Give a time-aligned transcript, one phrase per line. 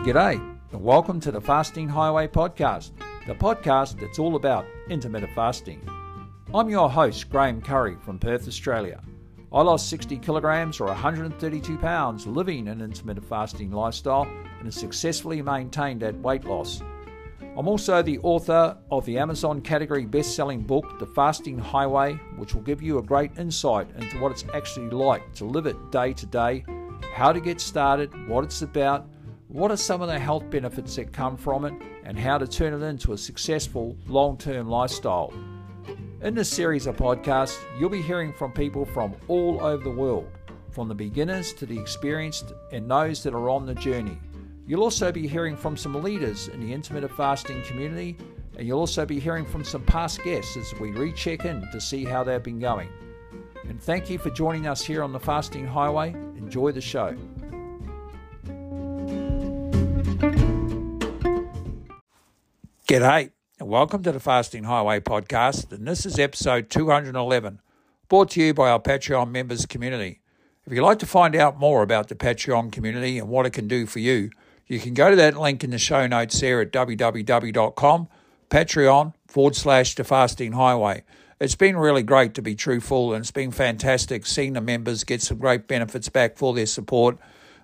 [0.00, 0.40] G'day,
[0.72, 2.92] and welcome to the Fasting Highway podcast,
[3.26, 5.86] the podcast that's all about intermittent fasting.
[6.54, 9.02] I'm your host, Graham Curry from Perth, Australia.
[9.52, 15.42] I lost 60 kilograms or 132 pounds living an intermittent fasting lifestyle and have successfully
[15.42, 16.80] maintained that weight loss.
[17.58, 22.54] I'm also the author of the Amazon category best selling book, The Fasting Highway, which
[22.54, 26.14] will give you a great insight into what it's actually like to live it day
[26.14, 26.64] to day,
[27.12, 29.06] how to get started, what it's about,
[29.50, 32.72] what are some of the health benefits that come from it, and how to turn
[32.72, 35.32] it into a successful long term lifestyle.
[36.22, 40.28] In this series of podcasts, you'll be hearing from people from all over the world,
[40.70, 44.16] from the beginners to the experienced and those that are on the journey.
[44.68, 48.16] You'll also be hearing from some leaders in the intermittent fasting community,
[48.56, 52.04] and you'll also be hearing from some past guests as we recheck in to see
[52.04, 52.88] how they've been going.
[53.68, 56.10] And thank you for joining us here on the Fasting Highway.
[56.36, 57.16] Enjoy the show.
[62.90, 65.70] G'day, and welcome to the Fasting Highway podcast.
[65.70, 67.60] And this is episode 211,
[68.08, 70.22] brought to you by our Patreon members community.
[70.66, 73.68] If you'd like to find out more about the Patreon community and what it can
[73.68, 74.30] do for you,
[74.66, 78.08] you can go to that link in the show notes there at www.com,
[78.50, 81.04] Patreon forward slash the fasting highway.
[81.38, 85.22] It's been really great to be truthful and it's been fantastic seeing the members get
[85.22, 87.18] some great benefits back for their support.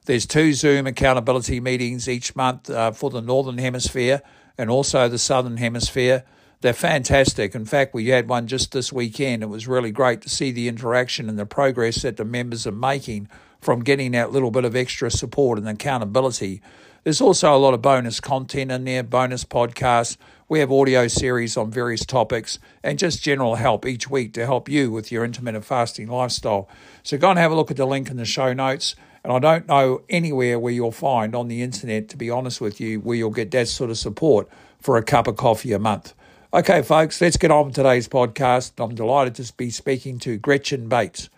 [0.05, 4.22] There's two Zoom accountability meetings each month uh, for the Northern Hemisphere
[4.58, 6.24] and also the Southern Hemisphere.
[6.60, 7.54] They're fantastic.
[7.54, 9.42] In fact, we had one just this weekend.
[9.42, 12.72] It was really great to see the interaction and the progress that the members are
[12.72, 13.28] making
[13.60, 16.62] from getting that little bit of extra support and accountability
[17.06, 20.16] there's also a lot of bonus content in there, bonus podcasts.
[20.48, 24.68] We have audio series on various topics and just general help each week to help
[24.68, 26.68] you with your intermittent fasting lifestyle.
[27.04, 28.96] So go and have a look at the link in the show notes.
[29.27, 32.80] And I don't know anywhere where you'll find on the internet, to be honest with
[32.80, 34.48] you, where you'll get that sort of support
[34.80, 36.14] for a cup of coffee a month.
[36.55, 38.74] Okay, folks, let's get on with today's podcast.
[38.78, 41.28] I'm delighted to be speaking to Gretchen Bates.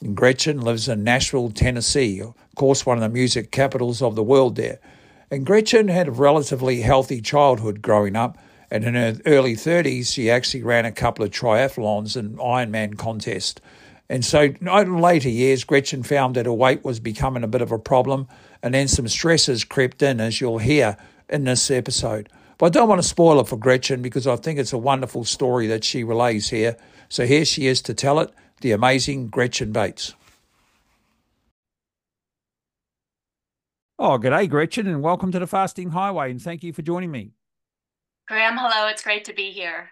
[0.00, 4.24] And Gretchen lives in Nashville, Tennessee, of course, one of the music capitals of the
[4.24, 4.80] world there.
[5.30, 8.36] And Gretchen had a relatively healthy childhood growing up,
[8.72, 13.60] and in her early 30s, she actually ran a couple of triathlons and Ironman contests.
[14.08, 17.72] And so, in later years, Gretchen found that her weight was becoming a bit of
[17.72, 18.28] a problem,
[18.62, 20.96] and then some stresses crept in, as you'll hear
[21.28, 22.28] in this episode.
[22.58, 25.24] But I don't want to spoil it for Gretchen because I think it's a wonderful
[25.24, 26.76] story that she relays here.
[27.08, 30.14] So here she is to tell it the amazing Gretchen Bates.
[33.98, 37.10] Oh, good day, Gretchen, and welcome to the Fasting Highway, and thank you for joining
[37.10, 37.32] me.
[38.28, 38.88] Graham, hello.
[38.88, 39.90] It's great to be here.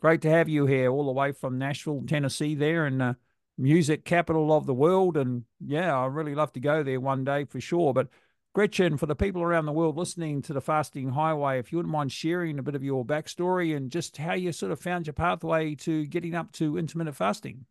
[0.00, 3.16] Great to have you here, all the way from Nashville, Tennessee, there, and the
[3.58, 5.16] music capital of the world.
[5.16, 7.92] And yeah, I'd really love to go there one day for sure.
[7.92, 8.08] But
[8.54, 11.92] Gretchen, for the people around the world listening to the Fasting Highway, if you wouldn't
[11.92, 15.14] mind sharing a bit of your backstory and just how you sort of found your
[15.14, 17.66] pathway to getting up to intermittent fasting.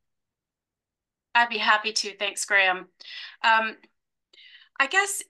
[1.33, 2.15] I'd be happy to.
[2.17, 2.87] Thanks, Graham.
[3.43, 3.77] Um,
[4.79, 5.23] I guess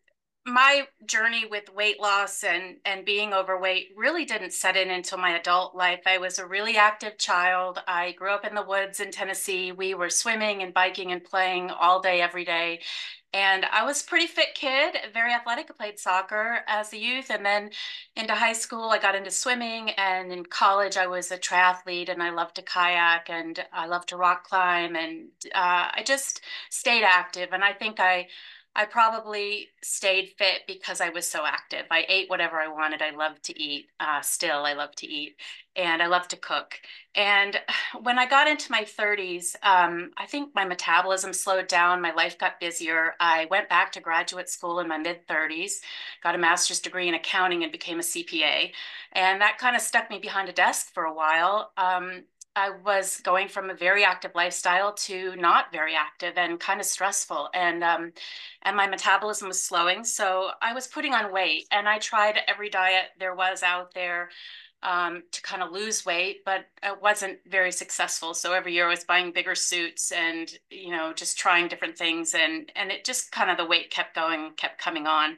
[0.48, 5.38] my journey with weight loss and and being overweight really didn't set in until my
[5.38, 6.02] adult life.
[6.06, 7.80] I was a really active child.
[7.88, 9.72] I grew up in the woods in Tennessee.
[9.72, 12.80] We were swimming and biking and playing all day every day.
[13.34, 15.68] And I was pretty fit kid, very athletic.
[15.70, 17.30] I played soccer as a youth.
[17.30, 17.72] And then
[18.16, 19.90] into high school, I got into swimming.
[19.92, 24.10] And in college, I was a triathlete and I loved to kayak and I loved
[24.10, 24.96] to rock climb.
[24.96, 27.50] And uh, I just stayed active.
[27.52, 28.28] And I think I,
[28.78, 31.86] I probably stayed fit because I was so active.
[31.90, 33.02] I ate whatever I wanted.
[33.02, 33.88] I love to eat.
[34.00, 35.36] Uh, still, I love to eat,
[35.76, 36.80] and I love to cook.
[37.16, 37.60] And
[38.04, 42.04] when I got into my 30s, um, I think my metabolism slowed down.
[42.04, 43.16] My life got busier.
[43.20, 45.80] I went back to graduate school in my mid 30s,
[46.22, 48.72] got a master's degree in accounting, and became a CPA.
[49.14, 51.72] And that kind of stuck me behind a desk for a while.
[51.78, 52.26] Um,
[52.58, 56.88] I was going from a very active lifestyle to not very active and kind of
[56.88, 58.14] stressful, and um,
[58.64, 60.04] and my metabolism was slowing.
[60.04, 64.30] So I was putting on weight, and I tried every diet there was out there
[64.82, 68.34] um, to kind of lose weight, but it wasn't very successful.
[68.34, 72.34] So every year I was buying bigger suits and you know just trying different things,
[72.34, 75.38] and and it just kind of the weight kept going, kept coming on.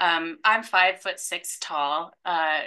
[0.00, 2.12] Um, I'm five foot six tall.
[2.24, 2.62] Uh,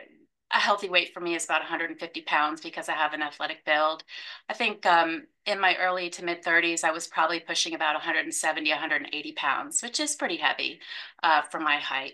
[0.52, 4.04] a healthy weight for me is about 150 pounds because I have an athletic build.
[4.50, 8.70] I think um, in my early to mid 30s, I was probably pushing about 170,
[8.70, 10.80] 180 pounds, which is pretty heavy
[11.22, 12.14] uh, for my height.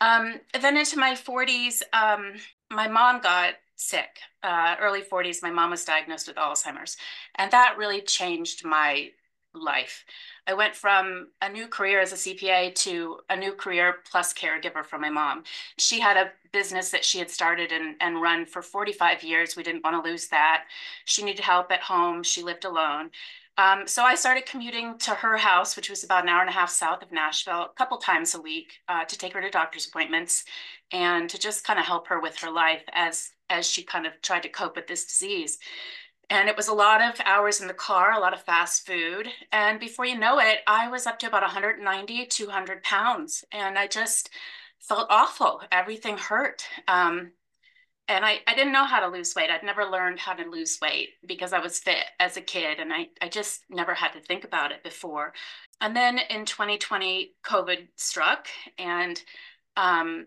[0.00, 2.34] Um, then into my 40s, um,
[2.70, 4.18] my mom got sick.
[4.42, 6.96] Uh, early 40s, my mom was diagnosed with Alzheimer's,
[7.34, 9.10] and that really changed my
[9.56, 10.04] life.
[10.46, 14.84] I went from a new career as a CPA to a new career plus caregiver
[14.84, 15.44] for my mom.
[15.78, 19.56] She had a business that she had started and, and run for 45 years.
[19.56, 20.64] We didn't want to lose that.
[21.04, 22.22] She needed help at home.
[22.22, 23.10] She lived alone.
[23.58, 26.52] Um, so I started commuting to her house, which was about an hour and a
[26.52, 29.86] half south of Nashville, a couple times a week uh, to take her to doctor's
[29.86, 30.44] appointments
[30.92, 34.12] and to just kind of help her with her life as as she kind of
[34.22, 35.58] tried to cope with this disease.
[36.28, 39.28] And it was a lot of hours in the car, a lot of fast food.
[39.52, 43.44] And before you know it, I was up to about 190, 200 pounds.
[43.52, 44.30] And I just
[44.80, 45.62] felt awful.
[45.70, 46.64] Everything hurt.
[46.88, 47.32] Um,
[48.08, 49.50] and I, I didn't know how to lose weight.
[49.50, 52.92] I'd never learned how to lose weight because I was fit as a kid and
[52.92, 55.32] I, I just never had to think about it before.
[55.80, 58.46] And then in 2020, COVID struck
[58.78, 59.20] and
[59.76, 60.26] um,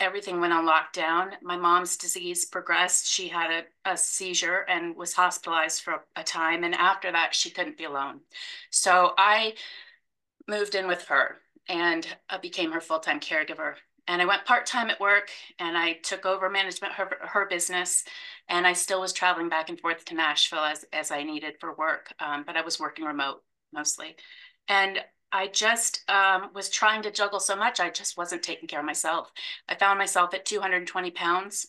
[0.00, 1.32] everything went on lockdown.
[1.42, 3.06] My mom's disease progressed.
[3.06, 6.64] She had a, a seizure and was hospitalized for a time.
[6.64, 8.20] And after that, she couldn't be alone.
[8.70, 9.54] So I
[10.48, 11.36] moved in with her
[11.68, 13.74] and I became her full time caregiver.
[14.06, 18.04] And I went part time at work and I took over management her, her business.
[18.48, 21.74] And I still was traveling back and forth to Nashville as, as I needed for
[21.74, 23.42] work, um, but I was working remote
[23.72, 24.16] mostly.
[24.68, 24.98] And
[25.34, 28.86] I just um, was trying to juggle so much, I just wasn't taking care of
[28.86, 29.32] myself.
[29.68, 31.66] I found myself at 220 pounds.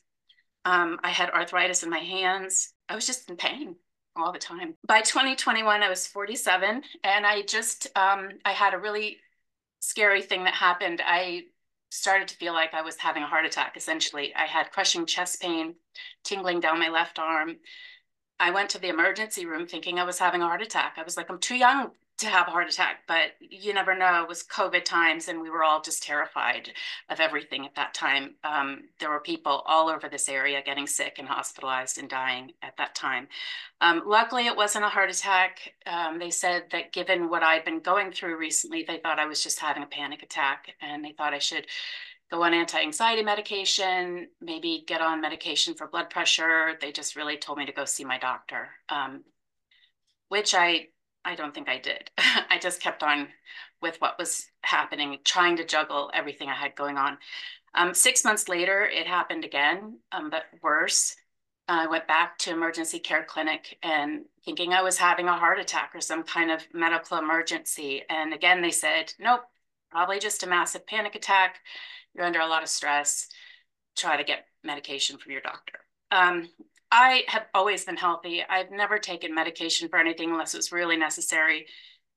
[0.65, 2.73] Um, I had arthritis in my hands.
[2.87, 3.75] I was just in pain
[4.15, 4.75] all the time.
[4.87, 9.17] By 2021, I was 47, and I just um, I had a really
[9.79, 11.01] scary thing that happened.
[11.03, 11.45] I
[11.89, 13.75] started to feel like I was having a heart attack.
[13.75, 15.73] Essentially, I had crushing chest pain,
[16.23, 17.55] tingling down my left arm.
[18.39, 20.97] I went to the emergency room thinking I was having a heart attack.
[20.97, 24.23] I was like, I'm too young to have a heart attack, but you never know.
[24.23, 26.69] It was COVID times, and we were all just terrified
[27.09, 28.35] of everything at that time.
[28.43, 32.77] Um, there were people all over this area getting sick and hospitalized and dying at
[32.77, 33.27] that time.
[33.81, 35.73] Um, luckily, it wasn't a heart attack.
[35.85, 39.43] Um, they said that given what I'd been going through recently, they thought I was
[39.43, 41.67] just having a panic attack, and they thought I should
[42.31, 46.77] go on anti-anxiety medication, maybe get on medication for blood pressure.
[46.79, 49.25] They just really told me to go see my doctor, um,
[50.29, 50.87] which I
[51.25, 52.11] I don't think I did.
[52.17, 53.27] I just kept on
[53.81, 57.17] with what was happening, trying to juggle everything I had going on.
[57.73, 61.15] Um, six months later, it happened again, um, but worse.
[61.67, 65.91] I went back to emergency care clinic and thinking I was having a heart attack
[65.95, 68.03] or some kind of medical emergency.
[68.07, 69.41] And again, they said, nope,
[69.89, 71.57] probably just a massive panic attack.
[72.13, 73.27] You're under a lot of stress.
[73.97, 75.79] Try to get medication from your doctor.
[76.11, 76.49] Um,
[76.97, 78.41] I have always been healthy.
[78.47, 81.65] I've never taken medication for anything unless it was really necessary.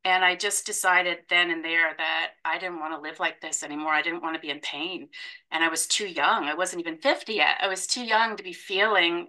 [0.04, 3.64] And I just decided then and there that I didn't want to live like this
[3.64, 3.90] anymore.
[3.90, 5.08] I didn't want to be in pain.
[5.50, 6.44] And I was too young.
[6.44, 7.56] I wasn't even 50 yet.
[7.60, 9.26] I was too young to be feeling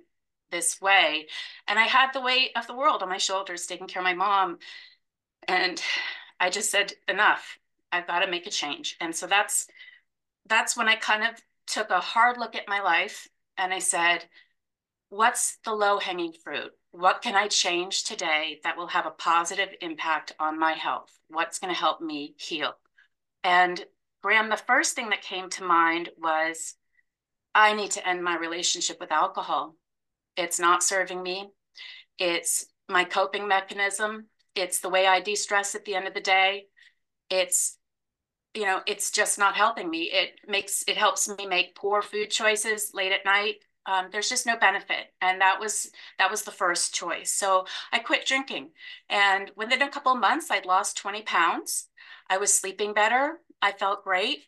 [0.51, 1.25] this way.
[1.67, 4.13] And I had the weight of the world on my shoulders, taking care of my
[4.13, 4.59] mom.
[5.47, 5.81] And
[6.39, 7.57] I just said, enough.
[7.91, 8.97] I've got to make a change.
[9.01, 9.65] And so that's
[10.45, 14.25] that's when I kind of took a hard look at my life and I said,
[15.09, 16.71] what's the low hanging fruit?
[16.91, 21.11] What can I change today that will have a positive impact on my health?
[21.27, 22.73] What's going to help me heal?
[23.43, 23.83] And
[24.21, 26.75] Graham, the first thing that came to mind was
[27.53, 29.75] I need to end my relationship with alcohol.
[30.37, 31.49] It's not serving me.
[32.17, 34.27] It's my coping mechanism.
[34.55, 36.65] It's the way I de stress at the end of the day.
[37.29, 37.77] It's
[38.55, 42.31] you know it's just not helping me it makes it helps me make poor food
[42.31, 43.57] choices late at night
[43.89, 45.07] um, there's just no benefit.
[45.19, 47.33] And that was that was the first choice.
[47.33, 48.69] So i quit drinking.
[49.09, 51.87] And within a couple months i'd lost 20 pounds.
[52.29, 53.39] I was sleeping better.
[53.61, 54.45] I felt great.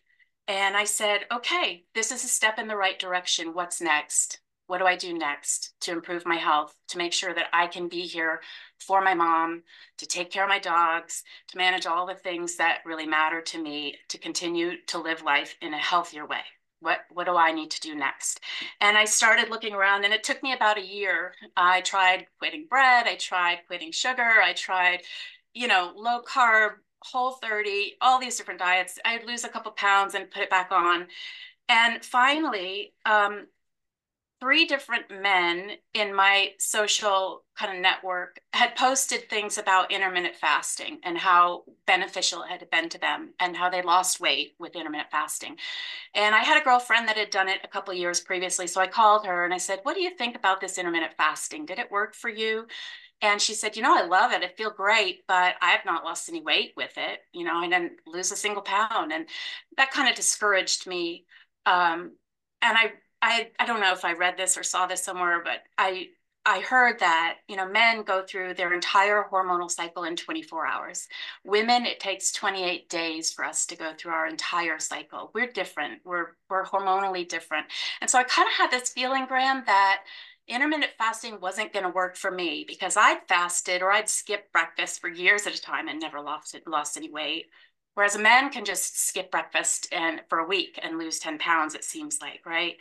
[0.47, 3.53] And i said okay this is a step in the right direction.
[3.53, 4.39] What's next?
[4.67, 7.87] What do i do next to improve my health to make sure that i can
[7.89, 8.41] be here
[8.79, 9.63] for my mom
[9.97, 13.61] to take care of my dogs to manage all the things that really matter to
[13.61, 16.43] me to continue to live life in a healthier way
[16.81, 18.39] what what do I need to do next?
[18.81, 21.33] And I started looking around and it took me about a year.
[21.55, 25.01] I tried quitting bread, I tried quitting sugar, I tried,
[25.53, 28.99] you know, low carb, whole 30, all these different diets.
[29.05, 31.07] I'd lose a couple pounds and put it back on.
[31.69, 33.47] And finally, um,
[34.41, 40.99] three different men in my social kind of network had posted things about intermittent fasting
[41.03, 45.11] and how beneficial it had been to them and how they lost weight with intermittent
[45.11, 45.55] fasting.
[46.15, 48.67] And I had a girlfriend that had done it a couple years previously.
[48.67, 51.65] So I called her and I said, What do you think about this intermittent fasting?
[51.65, 52.67] Did it work for you?
[53.21, 54.43] And she said, You know, I love it.
[54.43, 57.21] I feel great, but I have not lost any weight with it.
[57.33, 59.13] You know, I didn't lose a single pound.
[59.13, 59.27] And
[59.77, 61.25] that kind of discouraged me.
[61.65, 62.13] Um,
[62.63, 65.63] and I I I don't know if I read this or saw this somewhere, but
[65.77, 66.09] I
[66.43, 71.07] I heard that, you know, men go through their entire hormonal cycle in 24 hours.
[71.43, 75.29] Women, it takes 28 days for us to go through our entire cycle.
[75.35, 76.01] We're different.
[76.03, 77.67] We're we're hormonally different.
[78.01, 80.03] And so I kind of had this feeling, Graham, that
[80.47, 84.99] intermittent fasting wasn't going to work for me because I'd fasted or I'd skipped breakfast
[84.99, 87.47] for years at a time and never lost it, lost any weight.
[87.93, 91.75] Whereas a man can just skip breakfast and for a week and lose 10 pounds,
[91.75, 92.77] it seems like, right?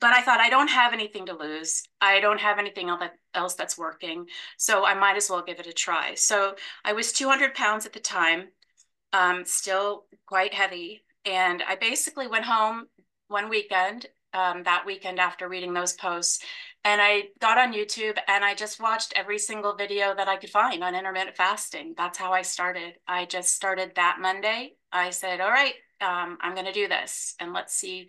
[0.00, 1.82] But I thought I don't have anything to lose.
[2.00, 2.90] I don't have anything
[3.34, 4.26] else that's working.
[4.56, 6.14] So I might as well give it a try.
[6.14, 8.48] So I was 200 pounds at the time,
[9.12, 11.02] um, still quite heavy.
[11.24, 12.86] And I basically went home
[13.28, 16.44] one weekend, um, that weekend after reading those posts.
[16.84, 20.50] And I got on YouTube and I just watched every single video that I could
[20.50, 21.94] find on intermittent fasting.
[21.96, 22.94] That's how I started.
[23.06, 24.74] I just started that Monday.
[24.92, 28.08] I said, all right, um, I'm going to do this and let's see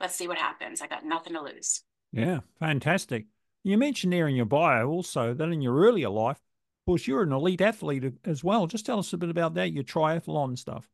[0.00, 0.80] let's see what happens.
[0.82, 1.82] I got nothing to lose.
[2.12, 3.26] Yeah, fantastic.
[3.62, 7.22] You mentioned there in your bio also that in your earlier life, of course, you're
[7.22, 8.66] an elite athlete as well.
[8.66, 10.88] Just tell us a bit about that, your triathlon stuff.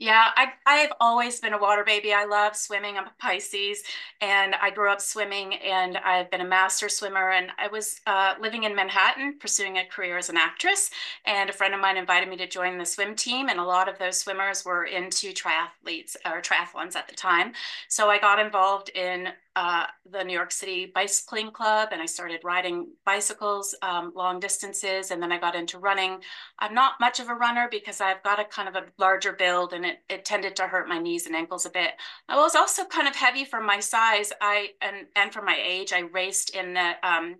[0.00, 2.12] Yeah, I I've always been a water baby.
[2.12, 2.98] I love swimming.
[2.98, 3.84] I'm a Pisces,
[4.20, 7.30] and I grew up swimming, and I've been a master swimmer.
[7.30, 10.90] And I was uh, living in Manhattan, pursuing a career as an actress.
[11.26, 13.88] And a friend of mine invited me to join the swim team, and a lot
[13.88, 17.52] of those swimmers were into triathletes or triathlons at the time.
[17.88, 22.40] So I got involved in uh, the New York City Bicycling Club and I started
[22.42, 25.10] riding bicycles um, long distances.
[25.10, 26.20] And then I got into running.
[26.58, 29.72] I'm not much of a runner because I've got a kind of a larger build
[29.72, 31.92] and it, it tended to hurt my knees and ankles a bit.
[32.28, 34.32] I was also kind of heavy for my size.
[34.40, 37.36] I and and for my age, I raced in the um,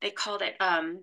[0.00, 1.00] they called it um,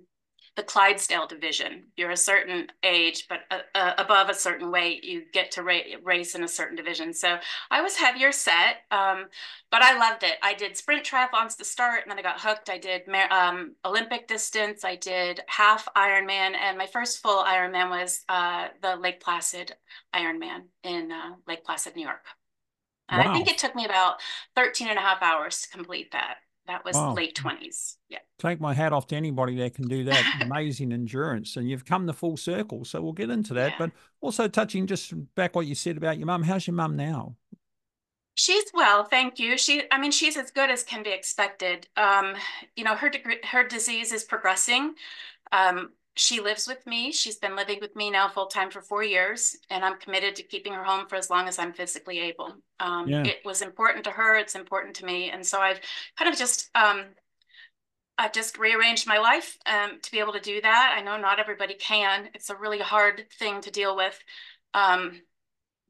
[0.57, 1.83] the Clydesdale division.
[1.95, 5.77] You're a certain age, but uh, uh, above a certain weight, you get to ra
[6.03, 7.13] race in a certain division.
[7.13, 7.37] So
[7.69, 9.27] I was heavier set, um,
[9.69, 10.33] but I loved it.
[10.41, 12.71] I did sprint triathlons to start, and then I got hooked.
[12.71, 14.83] I did um, Olympic distance.
[14.83, 19.75] I did half Ironman, and my first full Ironman was uh, the Lake Placid
[20.13, 22.25] Ironman in uh, Lake Placid, New York.
[23.09, 23.29] And wow.
[23.29, 24.15] I think it took me about
[24.55, 26.37] 13 and a half hours to complete that.
[26.67, 27.13] That was wow.
[27.13, 27.95] late 20s.
[28.09, 28.19] Yeah.
[28.39, 30.39] Take my hat off to anybody that can do that.
[30.41, 31.55] Amazing endurance.
[31.55, 32.83] And you've come the full circle.
[32.83, 33.71] So we'll get into that.
[33.71, 33.77] Yeah.
[33.79, 36.43] But also touching just back what you said about your mum.
[36.43, 37.36] How's your mum now?
[38.36, 39.57] She's well, thank you.
[39.57, 41.88] She, I mean, she's as good as can be expected.
[41.97, 42.36] Um,
[42.75, 43.12] you know, her
[43.45, 44.93] her disease is progressing.
[45.51, 47.12] Um, she lives with me.
[47.12, 50.43] She's been living with me now full time for four years, and I'm committed to
[50.43, 52.55] keeping her home for as long as I'm physically able.
[52.79, 53.24] Um, yeah.
[53.24, 54.36] It was important to her.
[54.36, 55.79] It's important to me, and so I've
[56.17, 57.05] kind of just um,
[58.17, 60.95] I've just rearranged my life um, to be able to do that.
[60.97, 62.29] I know not everybody can.
[62.33, 64.17] It's a really hard thing to deal with,
[64.74, 65.21] um,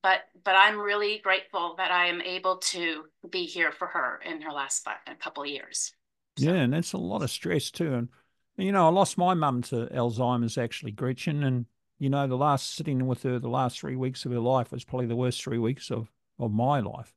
[0.03, 4.41] but but I'm really grateful that I am able to be here for her in
[4.41, 5.93] her last five, a couple of years.
[6.37, 6.45] So.
[6.45, 8.09] Yeah, and that's a lot of stress too, and
[8.57, 11.65] you know, I lost my mum to Alzheimer's actually, Gretchen, and
[11.99, 14.83] you know, the last sitting with her, the last three weeks of her life was
[14.83, 17.13] probably the worst three weeks of of my life.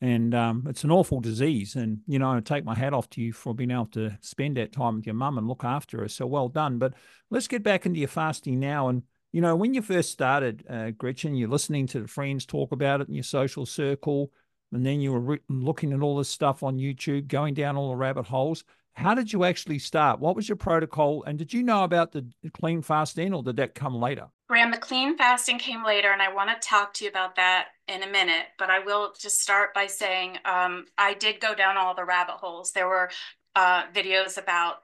[0.00, 3.20] And um, it's an awful disease, and you know, I take my hat off to
[3.20, 6.08] you for being able to spend that time with your mum and look after her.
[6.08, 6.78] So well done.
[6.78, 6.94] But
[7.30, 8.88] let's get back into your fasting now.
[8.88, 12.72] And you know, when you first started, uh, Gretchen, you're listening to the friends talk
[12.72, 14.30] about it in your social circle,
[14.72, 17.90] and then you were re- looking at all this stuff on YouTube, going down all
[17.90, 18.64] the rabbit holes.
[18.98, 20.18] How did you actually start?
[20.18, 21.22] What was your protocol?
[21.22, 24.26] And did you know about the clean fasting or did that come later?
[24.48, 27.68] Graham, the clean fasting came later, and I want to talk to you about that
[27.86, 28.46] in a minute.
[28.58, 32.38] But I will just start by saying um, I did go down all the rabbit
[32.38, 32.72] holes.
[32.72, 33.08] There were
[33.54, 34.78] uh, videos about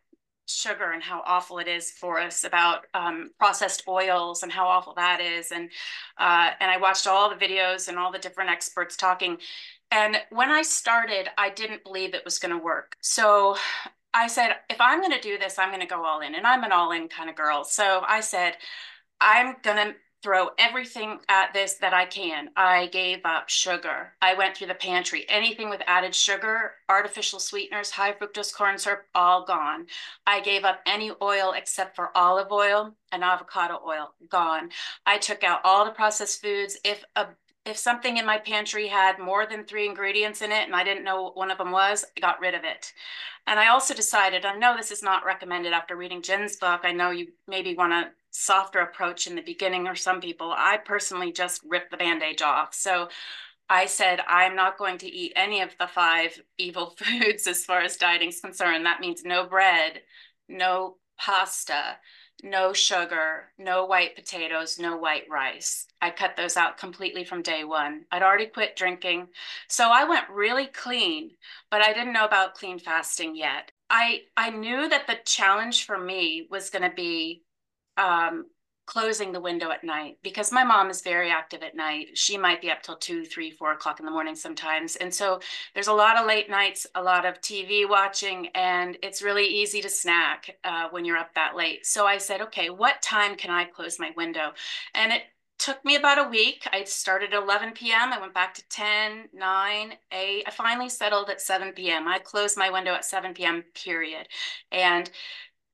[0.46, 4.94] sugar and how awful it is for us about um, processed oils and how awful
[4.94, 5.70] that is and
[6.18, 9.38] uh, and I watched all the videos and all the different experts talking
[9.90, 13.56] and when I started I didn't believe it was going to work so
[14.14, 16.34] I said, if I'm going to do this, I'm going to go all in.
[16.34, 17.64] And I'm an all in kind of girl.
[17.64, 18.56] So I said,
[19.20, 22.48] I'm going to throw everything at this that I can.
[22.56, 24.12] I gave up sugar.
[24.22, 25.26] I went through the pantry.
[25.28, 29.86] Anything with added sugar, artificial sweeteners, high fructose corn syrup, all gone.
[30.26, 34.70] I gave up any oil except for olive oil and avocado oil, gone.
[35.04, 36.78] I took out all the processed foods.
[36.84, 37.26] If a
[37.64, 41.04] if something in my pantry had more than three ingredients in it and I didn't
[41.04, 42.92] know what one of them was, I got rid of it.
[43.46, 46.80] And I also decided, I know this is not recommended after reading Gin's book.
[46.84, 50.52] I know you maybe want a softer approach in the beginning or some people.
[50.56, 52.74] I personally just ripped the bandage off.
[52.74, 53.08] So
[53.68, 57.80] I said, I'm not going to eat any of the five evil foods as far
[57.80, 58.84] as dieting is concerned.
[58.84, 60.02] That means no bread,
[60.48, 61.96] no pasta,
[62.44, 65.86] no sugar, no white potatoes, no white rice.
[66.02, 68.04] I cut those out completely from day one.
[68.12, 69.28] I'd already quit drinking.
[69.68, 71.32] So I went really clean,
[71.70, 73.72] but I didn't know about clean fasting yet.
[73.90, 77.42] I I knew that the challenge for me was going to be
[77.96, 78.46] um,
[78.86, 82.16] closing the window at night because my mom is very active at night.
[82.16, 84.96] She might be up till two, three, four o'clock in the morning sometimes.
[84.96, 85.40] And so
[85.74, 89.80] there's a lot of late nights, a lot of TV watching, and it's really easy
[89.80, 91.86] to snack uh, when you're up that late.
[91.86, 94.52] So I said, okay, what time can I close my window?
[94.94, 95.22] And it
[95.58, 96.66] took me about a week.
[96.72, 98.12] I started at 11 p.m.
[98.12, 100.44] I went back to 10, 9, 8.
[100.46, 102.08] I finally settled at 7 p.m.
[102.08, 103.64] I closed my window at 7 p.m.
[103.74, 104.28] period.
[104.72, 105.10] And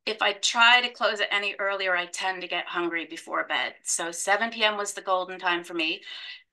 [0.07, 3.75] if I try to close it any earlier, I tend to get hungry before bed.
[3.83, 4.77] So 7 p.m.
[4.77, 6.03] was the golden time for me.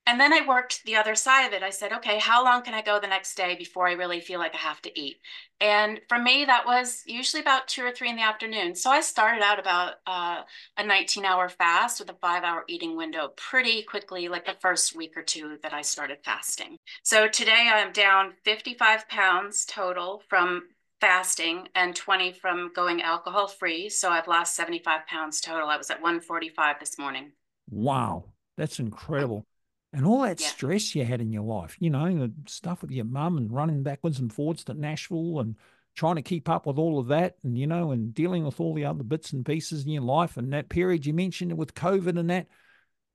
[0.07, 1.63] And then I worked the other side of it.
[1.63, 4.39] I said, okay, how long can I go the next day before I really feel
[4.39, 5.17] like I have to eat?
[5.59, 8.73] And for me, that was usually about two or three in the afternoon.
[8.73, 10.43] So I started out about uh,
[10.77, 14.95] a 19 hour fast with a five hour eating window pretty quickly, like the first
[14.95, 16.77] week or two that I started fasting.
[17.03, 23.89] So today I'm down 55 pounds total from fasting and 20 from going alcohol free.
[23.89, 25.69] So I've lost 75 pounds total.
[25.69, 27.31] I was at 145 this morning.
[27.69, 28.25] Wow,
[28.57, 29.45] that's incredible.
[29.93, 30.47] And all that yeah.
[30.47, 33.83] stress you had in your life, you know, the stuff with your mum and running
[33.83, 35.55] backwards and forwards to Nashville and
[35.95, 38.73] trying to keep up with all of that and, you know, and dealing with all
[38.73, 42.19] the other bits and pieces in your life and that period you mentioned with COVID
[42.19, 42.47] and that.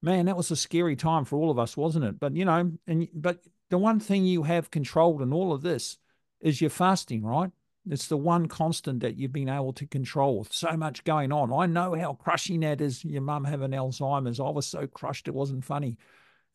[0.05, 2.19] Man, that was a scary time for all of us, wasn't it?
[2.19, 3.39] But, you know, and but
[3.71, 5.97] the one thing you have controlled in all of this
[6.41, 7.53] is your fasting, right?
[7.89, 11.53] It's the one constant that you've been able to control with so much going on.
[11.53, 13.05] I know how crushing that is.
[13.05, 14.39] Your mum having Alzheimer's.
[14.39, 15.99] I was so crushed it wasn't funny.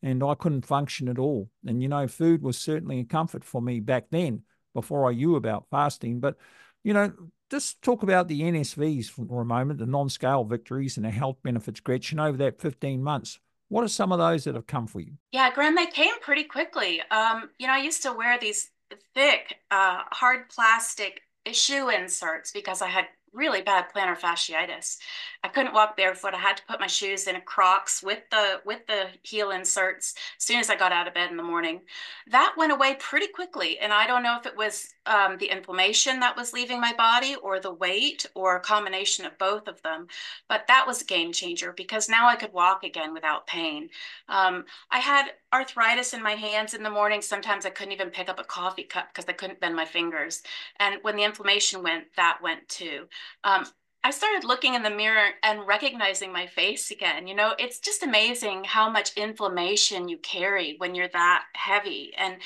[0.02, 1.50] And I couldn't function at all.
[1.66, 4.42] And, you know, food was certainly a comfort for me back then
[4.72, 6.20] before I knew about fasting.
[6.20, 6.36] But,
[6.84, 7.12] you know,
[7.50, 11.38] just talk about the NSVs for a moment, the non scale victories and the health
[11.42, 13.38] benefits, Gretchen, over that 15 months.
[13.68, 15.12] What are some of those that have come for you?
[15.32, 17.02] Yeah, Graham, they came pretty quickly.
[17.10, 18.70] Um, you know, I used to wear these
[19.14, 24.98] thick, uh, hard plastic shoe inserts because I had really bad plantar fasciitis.
[25.44, 26.34] I couldn't walk barefoot.
[26.34, 30.14] I had to put my shoes in a Crocs with the with the heel inserts
[30.36, 31.82] as soon as I got out of bed in the morning.
[32.26, 36.18] That went away pretty quickly, and I don't know if it was um, the inflammation
[36.20, 40.08] that was leaving my body or the weight or a combination of both of them.
[40.48, 43.90] But that was a game changer because now I could walk again without pain.
[44.28, 47.22] Um, I had arthritis in my hands in the morning.
[47.22, 50.42] Sometimes I couldn't even pick up a coffee cup because I couldn't bend my fingers.
[50.80, 53.06] And when the inflammation went, that went too.
[53.44, 53.66] Um,
[54.08, 57.26] I started looking in the mirror and recognizing my face again.
[57.26, 62.14] You know, it's just amazing how much inflammation you carry when you're that heavy.
[62.16, 62.38] And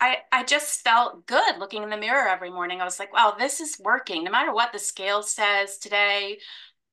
[0.00, 2.80] I, I just felt good looking in the mirror every morning.
[2.80, 4.24] I was like, wow, this is working.
[4.24, 6.38] No matter what the scale says today,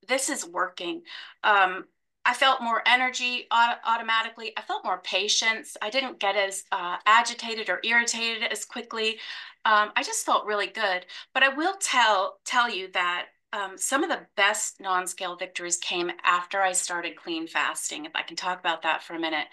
[0.06, 1.02] this is working.
[1.42, 1.86] Um,
[2.24, 4.52] I felt more energy auto automatically.
[4.56, 5.76] I felt more patience.
[5.82, 9.18] I didn't get as uh, agitated or irritated as quickly.
[9.64, 11.06] Um, I just felt really good.
[11.34, 16.10] But I will tell tell you that um, some of the best non-scale victories came
[16.24, 18.04] after I started clean fasting.
[18.04, 19.46] If I can talk about that for a minute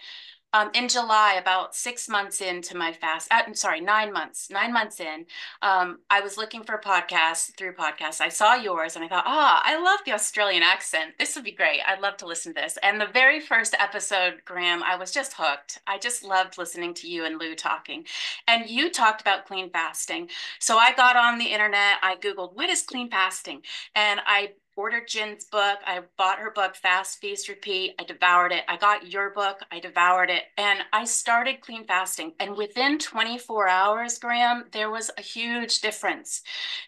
[0.54, 4.74] um, in July, about six months into my fast, uh, I'm sorry, nine months, nine
[4.74, 5.26] months in,
[5.62, 8.20] um, I was looking for podcasts through podcasts.
[8.20, 11.14] I saw yours and I thought, ah, oh, I love the Australian accent.
[11.18, 11.80] This would be great.
[11.88, 12.78] I'd love to listen to this.
[12.84, 15.80] And the very first episode, Graham, I was just hooked.
[15.88, 18.06] I just loved listening to you and Lou talking.
[18.48, 20.30] And you talked about clean fasting.
[20.60, 23.62] So I got on the internet, I Googled, what is clean fasting?
[23.96, 25.80] And I ordered Gin's book.
[25.86, 27.96] I bought her book, Fast, Feast, Repeat.
[28.00, 28.64] I devoured it.
[28.68, 29.60] I got your book.
[29.72, 30.44] I devoured it.
[30.58, 32.34] And I started clean fasting.
[32.40, 36.42] And within 24 hours, Graham, there was a huge difference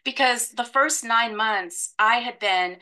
[0.03, 2.77] because the first nine months I had been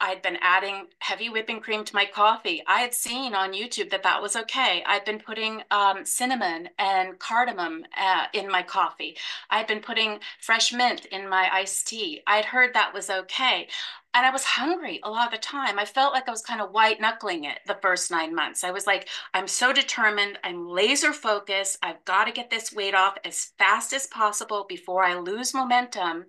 [0.00, 2.62] I'd been adding heavy whipping cream to my coffee.
[2.66, 4.82] I had seen on YouTube that that was okay.
[4.86, 9.16] I'd been putting um, cinnamon and cardamom uh, in my coffee.
[9.50, 12.22] I'd been putting fresh mint in my iced tea.
[12.26, 13.68] I'd heard that was okay
[14.12, 15.78] and I was hungry a lot of the time.
[15.78, 18.64] I felt like I was kind of white knuckling it the first nine months.
[18.64, 20.38] I was like, I'm so determined.
[20.42, 21.78] I'm laser focused.
[21.82, 26.26] I've got to get this weight off as fast as possible before I lose momentum.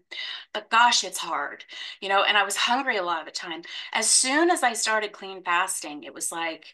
[0.53, 1.65] But gosh, it's hard,
[2.01, 3.63] you know, and I was hungry a lot of the time.
[3.93, 6.65] As soon as I started clean fasting, it was like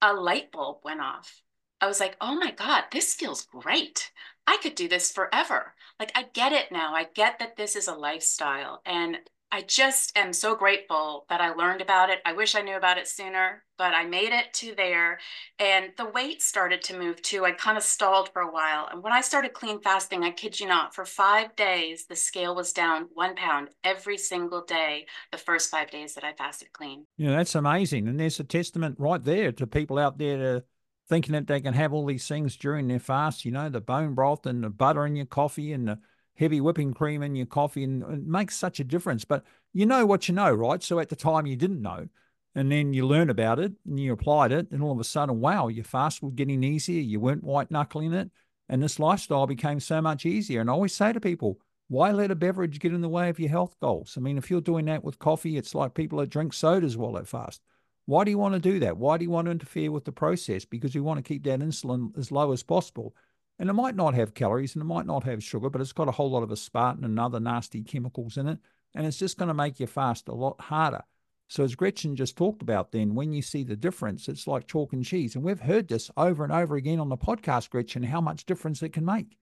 [0.00, 1.42] a light bulb went off.
[1.80, 4.10] I was like, oh my God, this feels great.
[4.46, 5.74] I could do this forever.
[5.98, 6.94] Like, I get it now.
[6.94, 8.82] I get that this is a lifestyle.
[8.84, 9.18] And
[9.52, 12.18] I just am so grateful that I learned about it.
[12.26, 15.20] I wish I knew about it sooner, but I made it to there
[15.60, 17.44] and the weight started to move too.
[17.44, 18.88] I kind of stalled for a while.
[18.90, 22.56] And when I started clean fasting, I kid you not, for five days, the scale
[22.56, 27.06] was down one pound every single day, the first five days that I fasted clean.
[27.16, 28.08] Yeah, that's amazing.
[28.08, 30.64] And there's a testament right there to people out there to
[31.08, 34.14] thinking that they can have all these things during their fast, you know, the bone
[34.14, 35.98] broth and the butter in your coffee and the
[36.36, 39.24] heavy whipping cream in your coffee, and it makes such a difference.
[39.24, 40.82] But you know what you know, right?
[40.82, 42.08] So at the time you didn't know,
[42.54, 45.40] and then you learn about it and you applied it, and all of a sudden,
[45.40, 47.00] wow, your fast was getting easier.
[47.00, 48.30] You weren't white knuckling it,
[48.68, 50.60] and this lifestyle became so much easier.
[50.60, 53.38] And I always say to people, why let a beverage get in the way of
[53.38, 54.14] your health goals?
[54.16, 57.12] I mean, if you're doing that with coffee, it's like people that drink sodas while
[57.12, 57.60] they fast.
[58.06, 58.96] Why do you want to do that?
[58.96, 60.64] Why do you want to interfere with the process?
[60.64, 63.14] Because you want to keep that insulin as low as possible.
[63.58, 66.08] And it might not have calories and it might not have sugar, but it's got
[66.08, 68.58] a whole lot of aspartame and other nasty chemicals in it.
[68.94, 71.02] And it's just going to make your fast a lot harder.
[71.48, 74.92] So, as Gretchen just talked about, then when you see the difference, it's like chalk
[74.92, 75.34] and cheese.
[75.34, 78.82] And we've heard this over and over again on the podcast, Gretchen, how much difference
[78.82, 79.36] it can make.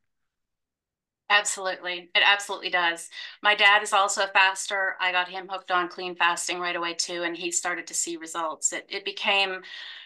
[1.31, 2.11] Absolutely.
[2.15, 3.09] It absolutely does.
[3.43, 4.97] My dad is also a faster.
[5.01, 8.19] I got him hooked on clean fasting right away too, and he started to see
[8.19, 8.73] results.
[8.75, 9.63] It it became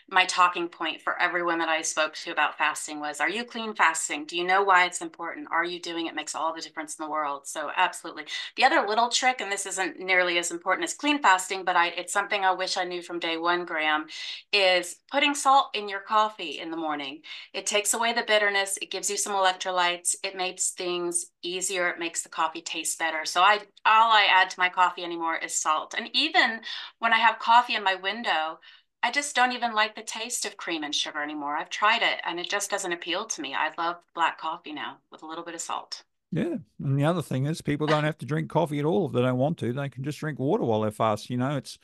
[0.09, 3.75] my talking point for everyone that I spoke to about fasting was, are you clean
[3.75, 4.25] fasting?
[4.25, 5.49] Do you know why it's important?
[5.51, 6.15] Are you doing it?
[6.15, 7.47] Makes all the difference in the world.
[7.47, 8.25] So absolutely.
[8.57, 11.89] The other little trick, and this isn't nearly as important as clean fasting, but I,
[11.89, 14.07] it's something I wish I knew from day one, Graham,
[14.53, 17.23] is putting salt in your coffee in the morning.
[17.53, 18.79] It takes away the bitterness.
[18.81, 20.15] It gives you some electrolytes.
[20.23, 21.89] It makes things easier.
[21.89, 23.25] It makes the coffee taste better.
[23.25, 25.95] So I, all I add to my coffee anymore is salt.
[25.99, 26.61] And even
[27.01, 28.61] when I have coffee in my window,
[29.03, 31.57] I just don't even like the taste of cream and sugar anymore.
[31.57, 33.55] I've tried it and it just doesn't appeal to me.
[33.55, 36.03] I love black coffee now with a little bit of salt.
[36.33, 36.57] Yeah.
[36.81, 39.23] And the other thing is people don't have to drink coffee at all if they
[39.23, 39.73] don't want to.
[39.73, 41.31] They can just drink water while they're fast.
[41.31, 41.79] You know, it's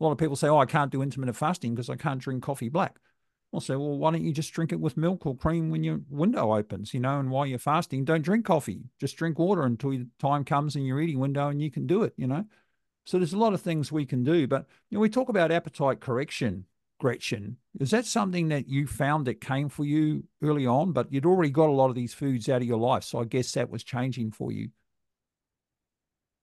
[0.00, 2.42] a lot of people say, Oh, I can't do intermittent fasting because I can't drink
[2.42, 2.96] coffee black.
[3.54, 6.00] I'll say, well, why don't you just drink it with milk or cream when your
[6.08, 8.80] window opens, you know, and while you're fasting, don't drink coffee.
[8.98, 12.02] Just drink water until the time comes in your eating window and you can do
[12.02, 12.44] it, you know.
[13.04, 14.46] So there's a lot of things we can do.
[14.46, 16.66] But you know, we talk about appetite correction,
[17.00, 17.56] Gretchen.
[17.80, 21.50] Is that something that you found that came for you early on, but you'd already
[21.50, 23.04] got a lot of these foods out of your life?
[23.04, 24.70] So I guess that was changing for you.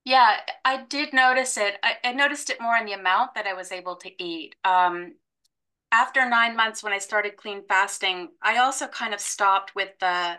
[0.05, 1.77] Yeah, I did notice it.
[1.83, 4.55] I, I noticed it more in the amount that I was able to eat.
[4.63, 5.13] Um,
[5.91, 10.37] after nine months, when I started clean fasting, I also kind of stopped with the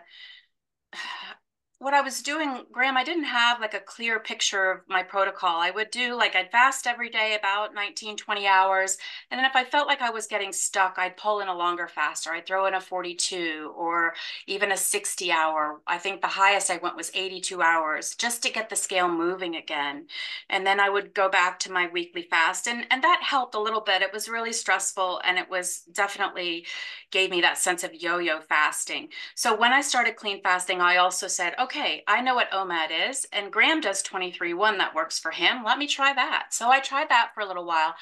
[1.81, 5.59] what I was doing, Graham, I didn't have like a clear picture of my protocol.
[5.59, 8.99] I would do like I'd fast every day about 19, 20 hours.
[9.31, 11.87] And then if I felt like I was getting stuck, I'd pull in a longer
[11.87, 14.13] fast or I'd throw in a 42 or
[14.45, 15.81] even a 60 hour.
[15.87, 19.55] I think the highest I went was 82 hours just to get the scale moving
[19.55, 20.05] again.
[20.51, 22.67] And then I would go back to my weekly fast.
[22.67, 24.03] And, and that helped a little bit.
[24.03, 26.67] It was really stressful and it was definitely
[27.09, 29.09] gave me that sense of yo yo fasting.
[29.33, 33.09] So when I started clean fasting, I also said, okay, okay, I know what OMAD
[33.09, 35.63] is, and Graham does 23-1 that works for him.
[35.63, 36.47] Let me try that.
[36.51, 37.95] So I tried that for a little while.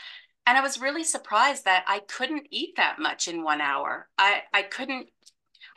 [0.47, 4.08] And I was really surprised that I couldn't eat that much in one hour.
[4.17, 5.08] I, I couldn't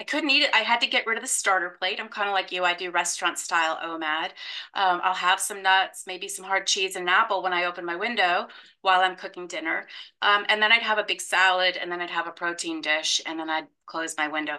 [0.01, 0.51] I couldn't eat it.
[0.55, 2.01] I had to get rid of the starter plate.
[2.01, 2.65] I'm kind of like you.
[2.65, 4.31] I do restaurant style OMAD.
[4.75, 7.85] Um, I'll have some nuts, maybe some hard cheese and an apple when I open
[7.85, 8.49] my window
[8.81, 9.87] while I'm cooking dinner.
[10.23, 13.21] Um, and then I'd have a big salad and then I'd have a protein dish
[13.27, 14.59] and then I'd close my window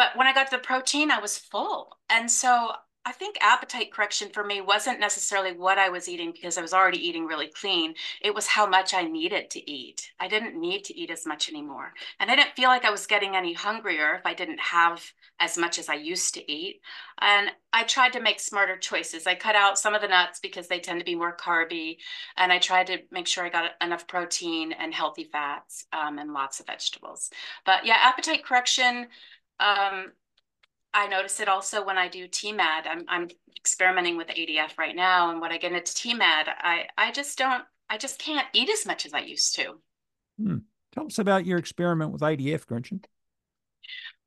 [0.00, 1.98] but when I got to the protein, I was full.
[2.08, 2.70] And so
[3.04, 6.72] I think appetite correction for me wasn't necessarily what I was eating because I was
[6.72, 7.92] already eating really clean.
[8.22, 10.10] It was how much I needed to eat.
[10.18, 11.92] I didn't need to eat as much anymore.
[12.18, 15.04] And I didn't feel like I was getting any hungrier if I didn't have
[15.38, 16.80] as much as I used to eat.
[17.20, 19.26] And I tried to make smarter choices.
[19.26, 21.98] I cut out some of the nuts because they tend to be more carby.
[22.38, 26.32] And I tried to make sure I got enough protein and healthy fats um, and
[26.32, 27.30] lots of vegetables.
[27.66, 29.08] But yeah, appetite correction
[29.60, 30.12] um,
[30.92, 32.86] I notice it also when I do TMAD.
[32.86, 35.30] I'm, I'm experimenting with ADF right now.
[35.30, 38.86] And when I get into TMAD, I, I just don't, I just can't eat as
[38.86, 39.80] much as I used to.
[40.42, 40.58] Hmm.
[40.92, 43.02] Tell us about your experiment with ADF, Gretchen.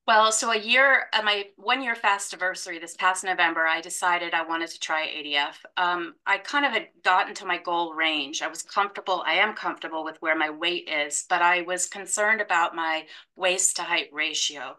[0.06, 4.34] Well, so a year, uh, my one year fast anniversary this past November, I decided
[4.34, 5.56] I wanted to try ADF.
[5.78, 8.42] Um, I kind of had gotten to my goal range.
[8.42, 9.24] I was comfortable.
[9.26, 13.06] I am comfortable with where my weight is, but I was concerned about my
[13.38, 14.76] waist to height ratio.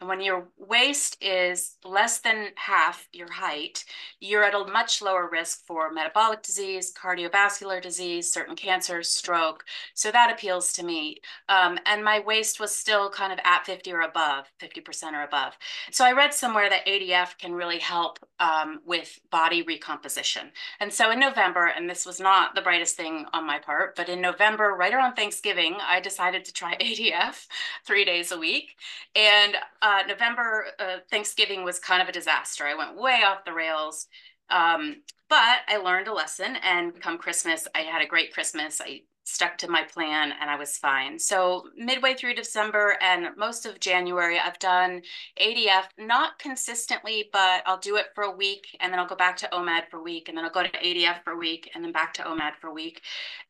[0.00, 3.84] And when your waist is less than half your height,
[4.20, 9.64] you're at a much lower risk for metabolic disease, cardiovascular disease, certain cancers, stroke.
[9.94, 11.20] So that appeals to me.
[11.48, 14.46] Um, and my waist was still kind of at 50 or above.
[14.60, 15.56] 50% or above.
[15.90, 20.50] So I read somewhere that ADF can really help um, with body recomposition.
[20.80, 24.08] And so in November, and this was not the brightest thing on my part, but
[24.08, 27.46] in November, right around Thanksgiving, I decided to try ADF
[27.86, 28.76] three days a week.
[29.14, 32.64] And uh, November, uh, Thanksgiving was kind of a disaster.
[32.64, 34.06] I went way off the rails.
[34.50, 38.80] Um, but I learned a lesson, and come Christmas, I had a great Christmas.
[38.80, 41.18] I stuck to my plan and I was fine.
[41.18, 45.02] So midway through December and most of January, I've done
[45.40, 49.36] ADF, not consistently, but I'll do it for a week and then I'll go back
[49.38, 51.84] to OMAD for a week and then I'll go to ADF for a week and
[51.84, 53.02] then back to OMAD for a week.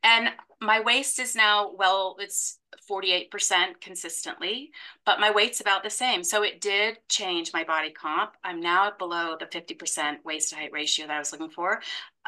[0.02, 2.58] And my waist is now, well, it's
[2.88, 4.70] 48% consistently,
[5.05, 6.24] but my weight's about the same.
[6.24, 8.33] So it did change my body comp.
[8.44, 11.81] I'm now below the 50% waist to height ratio that I was looking for.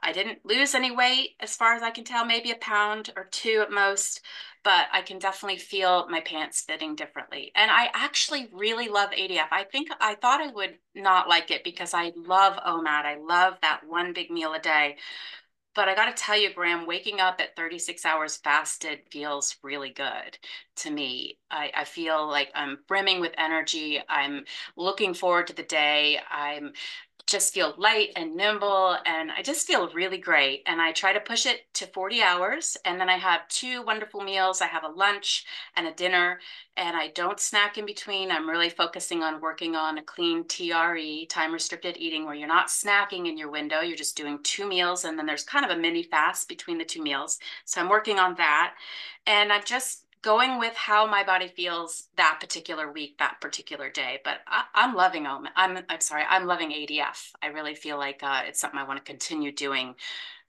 [0.03, 3.29] I didn't lose any weight as far as I can tell, maybe a pound or
[3.31, 4.23] two at most,
[4.63, 7.53] but I can definitely feel my pants fitting differently.
[7.55, 9.49] And I actually really love ADF.
[9.51, 13.05] I think I thought I would not like it because I love OMAD.
[13.05, 14.97] I love that one big meal a day.
[15.75, 19.91] But I got to tell you, Graham, waking up at 36 hours fasted feels really
[19.91, 20.39] good
[20.77, 21.39] to me.
[21.51, 24.01] I, I, feel like I'm brimming with energy.
[24.09, 24.45] I'm
[24.77, 26.19] looking forward to the day.
[26.29, 26.73] I'm
[27.27, 30.63] just feel light and nimble and I just feel really great.
[30.67, 32.77] And I try to push it to 40 hours.
[32.85, 34.61] And then I have two wonderful meals.
[34.61, 35.45] I have a lunch
[35.77, 36.41] and a dinner,
[36.77, 38.31] and I don't snack in between.
[38.31, 42.69] I'm really focusing on working on a clean TRE, time restricted eating, where you're not
[42.69, 43.81] snacking in your window.
[43.81, 45.05] You're just doing two meals.
[45.05, 47.39] And then there's kind of a mini fast between the two meals.
[47.65, 48.75] So I'm working on that.
[49.27, 54.21] And I'm just going with how my body feels that particular week, that particular day.
[54.25, 55.49] But I, am loving them.
[55.57, 57.31] I'm I'm sorry, I'm loving ADF.
[57.43, 59.95] I really feel like uh, it's something I want to continue doing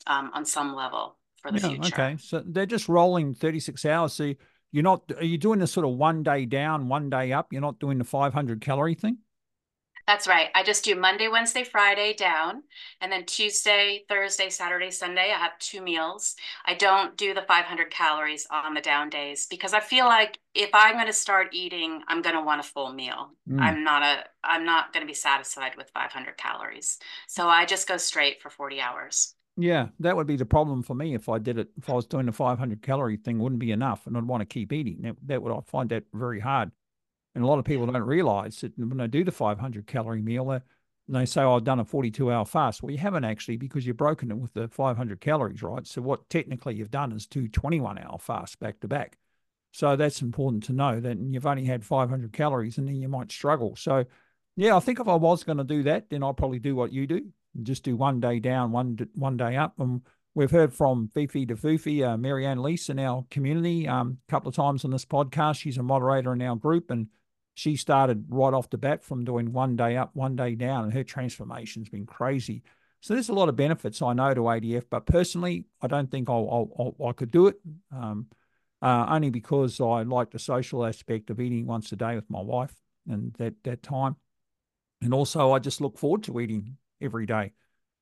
[0.07, 1.93] um, on some level for the yeah, future.
[1.93, 4.13] Okay, so they're just rolling 36 hours.
[4.13, 4.33] So
[4.71, 7.51] you're not are you doing this sort of one day down, one day up?
[7.51, 9.17] You're not doing the 500 calorie thing.
[10.07, 10.49] That's right.
[10.55, 12.63] I just do Monday, Wednesday, Friday down,
[12.99, 16.35] and then Tuesday, Thursday, Saturday, Sunday, I have two meals.
[16.65, 20.69] I don't do the 500 calories on the down days because I feel like if
[20.73, 23.31] I'm going to start eating, I'm going to want a full meal.
[23.49, 23.61] Mm.
[23.61, 26.97] I'm not a I'm not going to be satisfied with 500 calories.
[27.27, 29.35] So I just go straight for 40 hours.
[29.57, 31.69] Yeah, that would be the problem for me if I did it.
[31.77, 34.45] If I was doing the 500 calorie thing, wouldn't be enough, and I'd want to
[34.45, 35.01] keep eating.
[35.01, 36.71] That, that would I find that very hard.
[37.33, 40.59] And a lot of people don't realize that when they do the 500 calorie meal,
[41.07, 42.83] they say, oh, I've done a 42 hour fast.
[42.83, 45.85] Well, you haven't actually because you've broken it with the 500 calories, right?
[45.85, 49.17] So, what technically you've done is two 21 hour fasts back to back.
[49.71, 53.31] So, that's important to know that you've only had 500 calories and then you might
[53.31, 53.75] struggle.
[53.75, 54.05] So,
[54.55, 56.93] yeah, I think if I was going to do that, then I'll probably do what
[56.93, 57.31] you do
[57.63, 59.79] just do one day down, one, one day up.
[59.79, 60.01] And
[60.33, 64.49] we've heard from Fifi to Fufi, uh, Marianne Lease in our community um, a couple
[64.49, 65.59] of times on this podcast.
[65.59, 67.07] She's a moderator in our group and
[67.53, 70.93] she started right off the bat from doing one day up, one day down, and
[70.93, 72.63] her transformation's been crazy.
[73.01, 76.29] So there's a lot of benefits I know to ADF, but personally, I don't think
[76.29, 77.55] I'll, I'll, I'll i could do it.
[77.91, 78.27] Um,
[78.81, 82.41] uh, only because I like the social aspect of eating once a day with my
[82.41, 82.73] wife
[83.07, 84.15] and that that time,
[85.01, 87.53] and also I just look forward to eating every day.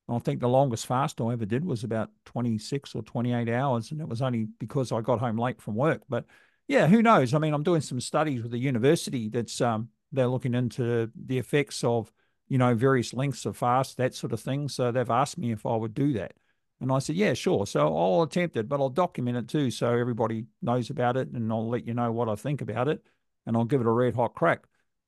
[0.08, 4.00] I think the longest fast I ever did was about 26 or 28 hours, and
[4.00, 6.02] it was only because I got home late from work.
[6.08, 6.24] But
[6.70, 7.34] yeah, who knows?
[7.34, 11.36] I mean, I'm doing some studies with the university that's um, they're looking into the
[11.36, 12.12] effects of
[12.46, 14.68] you know various lengths of fast, that sort of thing.
[14.68, 16.34] So they've asked me if I would do that,
[16.80, 17.66] and I said, yeah, sure.
[17.66, 21.50] So I'll attempt it, but I'll document it too, so everybody knows about it, and
[21.50, 23.02] I'll let you know what I think about it,
[23.46, 24.60] and I'll give it a red hot crack.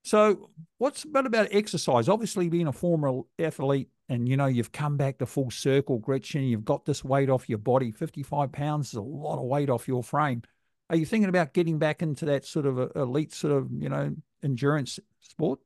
[0.03, 2.09] So what's about about exercise?
[2.09, 6.43] Obviously, being a former athlete, and you know you've come back to full circle, Gretchen.
[6.43, 7.93] You've got this weight off your body.
[7.93, 10.43] Fifty-five pounds is a lot of weight off your frame.
[10.93, 14.15] Are you thinking about getting back into that sort of elite sort of you know
[14.43, 15.59] endurance sport?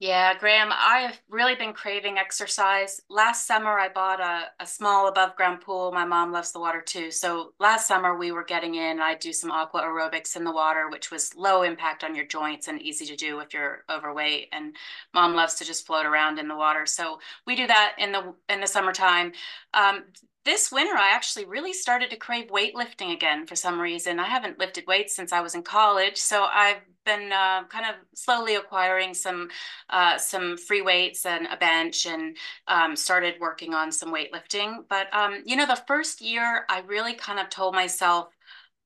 [0.00, 3.00] Yeah, Graham, I have really been craving exercise.
[3.10, 5.90] Last summer, I bought a, a small above ground pool.
[5.90, 7.10] My mom loves the water too.
[7.10, 9.00] So last summer, we were getting in.
[9.00, 12.68] I do some aqua aerobics in the water, which was low impact on your joints
[12.68, 14.50] and easy to do if you're overweight.
[14.52, 14.76] And
[15.14, 16.86] mom loves to just float around in the water.
[16.86, 19.32] So we do that in the in the summertime.
[19.74, 20.04] Um,
[20.44, 24.18] this winter, I actually really started to crave weightlifting again for some reason.
[24.18, 27.96] I haven't lifted weights since I was in college, so I've been uh, kind of
[28.14, 29.48] slowly acquiring some
[29.90, 34.84] uh, some free weights and a bench, and um, started working on some weightlifting.
[34.88, 38.28] But um, you know, the first year, I really kind of told myself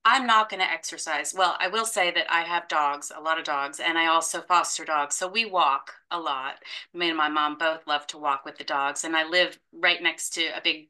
[0.04, 1.32] I'm not going to exercise.
[1.32, 4.40] Well, I will say that I have dogs, a lot of dogs, and I also
[4.42, 5.14] foster dogs.
[5.14, 6.56] So we walk a lot.
[6.92, 9.04] Me and my mom both love to walk with the dogs.
[9.04, 10.88] And I live right next to a big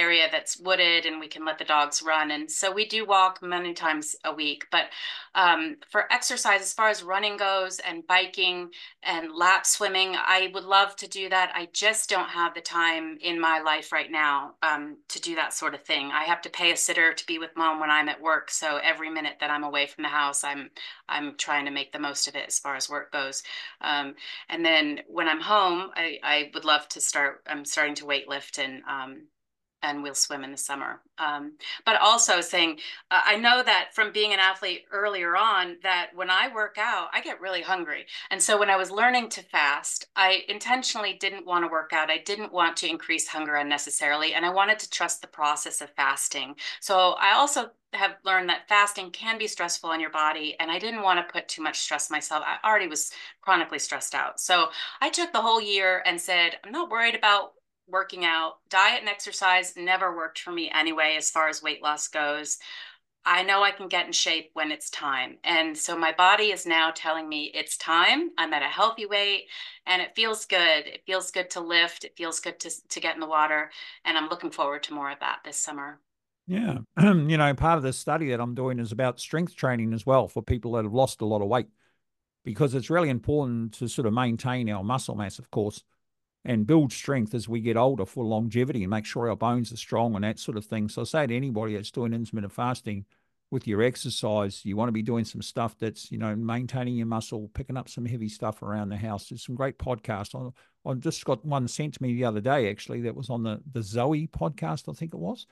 [0.00, 2.30] area that's wooded and we can let the dogs run.
[2.30, 4.66] And so we do walk many times a week.
[4.72, 4.86] But
[5.34, 8.70] um, for exercise, as far as running goes and biking
[9.02, 11.52] and lap swimming, I would love to do that.
[11.54, 15.52] I just don't have the time in my life right now um, to do that
[15.54, 16.10] sort of thing.
[16.12, 18.50] I have to pay a sitter to be with mom when I'm at work.
[18.50, 20.70] So every minute that I'm away from the house, I'm
[21.08, 23.42] I'm trying to make the most of it as far as work goes.
[23.80, 24.14] Um,
[24.48, 27.42] and then when I'm home, I, I would love to start.
[27.46, 29.22] I'm starting to weight lift and um,
[29.82, 31.00] and we'll swim in the summer.
[31.18, 31.52] Um,
[31.84, 32.78] but also saying,
[33.10, 37.08] uh, I know that from being an athlete earlier on, that when I work out,
[37.12, 38.06] I get really hungry.
[38.30, 42.10] And so when I was learning to fast, I intentionally didn't want to work out.
[42.10, 44.34] I didn't want to increase hunger unnecessarily.
[44.34, 46.54] And I wanted to trust the process of fasting.
[46.80, 50.56] So I also have learned that fasting can be stressful on your body.
[50.60, 52.44] And I didn't want to put too much stress myself.
[52.46, 54.40] I already was chronically stressed out.
[54.40, 54.68] So
[55.00, 57.52] I took the whole year and said, I'm not worried about
[57.90, 58.54] working out.
[58.68, 62.58] Diet and exercise never worked for me anyway, as far as weight loss goes.
[63.24, 65.36] I know I can get in shape when it's time.
[65.44, 68.30] And so my body is now telling me it's time.
[68.38, 69.44] I'm at a healthy weight
[69.86, 70.86] and it feels good.
[70.86, 72.04] It feels good to lift.
[72.04, 73.70] It feels good to, to get in the water.
[74.06, 76.00] And I'm looking forward to more of that this summer.
[76.46, 76.78] Yeah.
[77.00, 80.26] you know, part of the study that I'm doing is about strength training as well
[80.26, 81.68] for people that have lost a lot of weight
[82.42, 85.84] because it's really important to sort of maintain our muscle mass, of course
[86.44, 89.76] and build strength as we get older for longevity and make sure our bones are
[89.76, 90.88] strong and that sort of thing.
[90.88, 93.04] So I say to anybody that's doing intermittent fasting
[93.50, 97.06] with your exercise, you want to be doing some stuff that's, you know, maintaining your
[97.06, 99.28] muscle, picking up some heavy stuff around the house.
[99.28, 100.34] There's some great podcasts.
[100.34, 103.42] I, I just got one sent to me the other day, actually, that was on
[103.42, 105.46] the, the Zoe podcast, I think it was.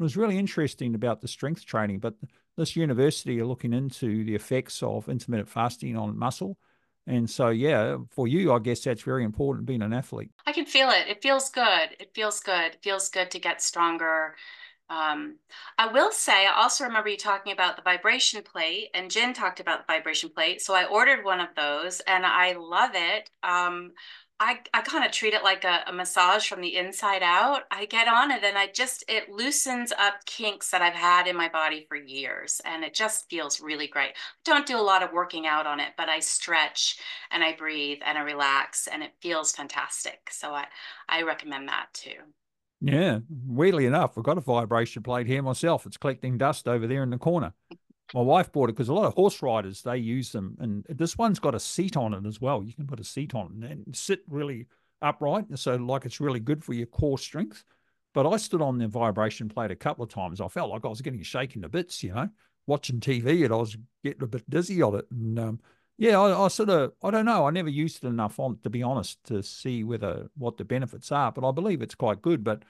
[0.00, 2.14] It was really interesting about the strength training, but
[2.56, 6.58] this university are looking into the effects of intermittent fasting on muscle
[7.06, 10.30] and so, yeah, for you, I guess that's very important being an athlete.
[10.46, 11.08] I can feel it.
[11.08, 11.90] It feels good.
[11.98, 12.74] It feels good.
[12.74, 14.36] It feels good to get stronger.
[14.88, 15.36] Um,
[15.78, 19.58] I will say, I also remember you talking about the vibration plate, and Gin talked
[19.58, 20.60] about the vibration plate.
[20.60, 23.30] So I ordered one of those and I love it.
[23.42, 23.92] Um,
[24.42, 27.62] I, I kind of treat it like a, a, massage from the inside out.
[27.70, 31.36] I get on it and I just, it loosens up kinks that I've had in
[31.36, 32.60] my body for years.
[32.64, 34.10] And it just feels really great.
[34.10, 36.98] I don't do a lot of working out on it, but I stretch
[37.30, 40.28] and I breathe and I relax and it feels fantastic.
[40.32, 40.66] So I,
[41.08, 42.18] I recommend that too.
[42.80, 45.86] Yeah, weirdly enough, I've got a vibration plate here myself.
[45.86, 47.52] It's collecting dust over there in the corner
[48.14, 51.16] my wife bought it because a lot of horse riders they use them, and this
[51.16, 52.62] one's got a seat on it as well.
[52.62, 54.66] You can put a seat on and sit really
[55.00, 57.64] upright, so like it's really good for your core strength.
[58.14, 60.40] But I stood on the vibration plate a couple of times.
[60.40, 62.28] I felt like I was getting shaken to bits, you know,
[62.66, 65.06] watching TV, and I was getting a bit dizzy on it.
[65.10, 65.60] And um,
[65.96, 67.46] yeah, I, I, sort of I don't know.
[67.46, 71.10] I never used it enough on to be honest to see whether what the benefits
[71.10, 72.44] are, but I believe it's quite good.
[72.44, 72.64] But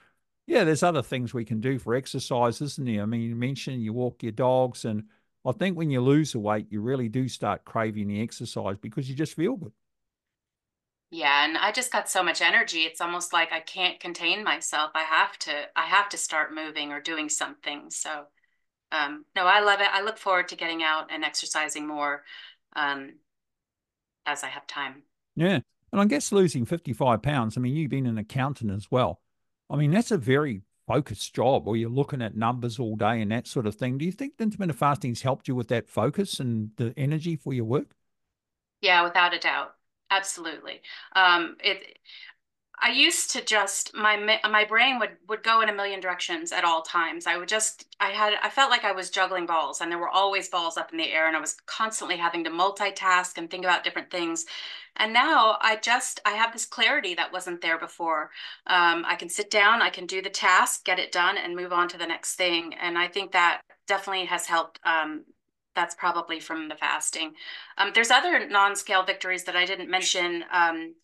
[0.47, 3.01] yeah, there's other things we can do for exercise, isn't there?
[3.01, 5.03] I mean, you mentioned you walk your dogs and
[5.45, 9.09] I think when you lose the weight, you really do start craving the exercise because
[9.09, 9.73] you just feel good.
[11.11, 12.79] Yeah, and I just got so much energy.
[12.79, 14.91] It's almost like I can't contain myself.
[14.95, 17.91] I have to I have to start moving or doing something.
[17.91, 18.25] So
[18.91, 19.89] um, no, I love it.
[19.91, 22.23] I look forward to getting out and exercising more
[22.75, 23.13] um,
[24.25, 25.03] as I have time.
[25.35, 25.59] Yeah.
[25.91, 29.21] And I guess losing 55 pounds, I mean, you've been an accountant as well.
[29.69, 33.31] I mean, that's a very focused job or you're looking at numbers all day and
[33.31, 33.97] that sort of thing.
[33.97, 37.65] Do you think intermittent fasting's helped you with that focus and the energy for your
[37.65, 37.95] work?
[38.81, 39.75] Yeah, without a doubt.
[40.09, 40.81] Absolutely.
[41.15, 41.97] Um, it
[42.81, 46.65] I used to just my my brain would would go in a million directions at
[46.65, 47.27] all times.
[47.27, 50.09] I would just I had I felt like I was juggling balls and there were
[50.09, 53.63] always balls up in the air and I was constantly having to multitask and think
[53.63, 54.45] about different things.
[54.97, 58.31] And now I just I have this clarity that wasn't there before.
[58.67, 61.73] Um, I can sit down, I can do the task, get it done, and move
[61.73, 62.73] on to the next thing.
[62.73, 65.25] And I think that definitely has helped um,
[65.75, 67.33] that's probably from the fasting.
[67.77, 70.43] Um, there's other non-scale victories that I didn't mention.
[70.51, 70.95] Um,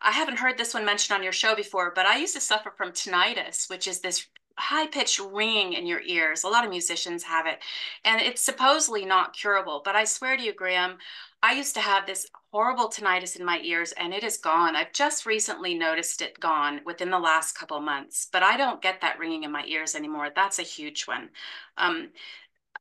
[0.00, 2.70] I haven't heard this one mentioned on your show before, but I used to suffer
[2.70, 4.26] from tinnitus, which is this
[4.58, 6.42] high pitched ringing in your ears.
[6.44, 7.58] A lot of musicians have it,
[8.04, 9.82] and it's supposedly not curable.
[9.84, 10.98] But I swear to you, Graham,
[11.42, 14.74] I used to have this horrible tinnitus in my ears, and it is gone.
[14.76, 19.00] I've just recently noticed it gone within the last couple months, but I don't get
[19.00, 20.30] that ringing in my ears anymore.
[20.34, 21.30] That's a huge one.
[21.76, 22.10] Um,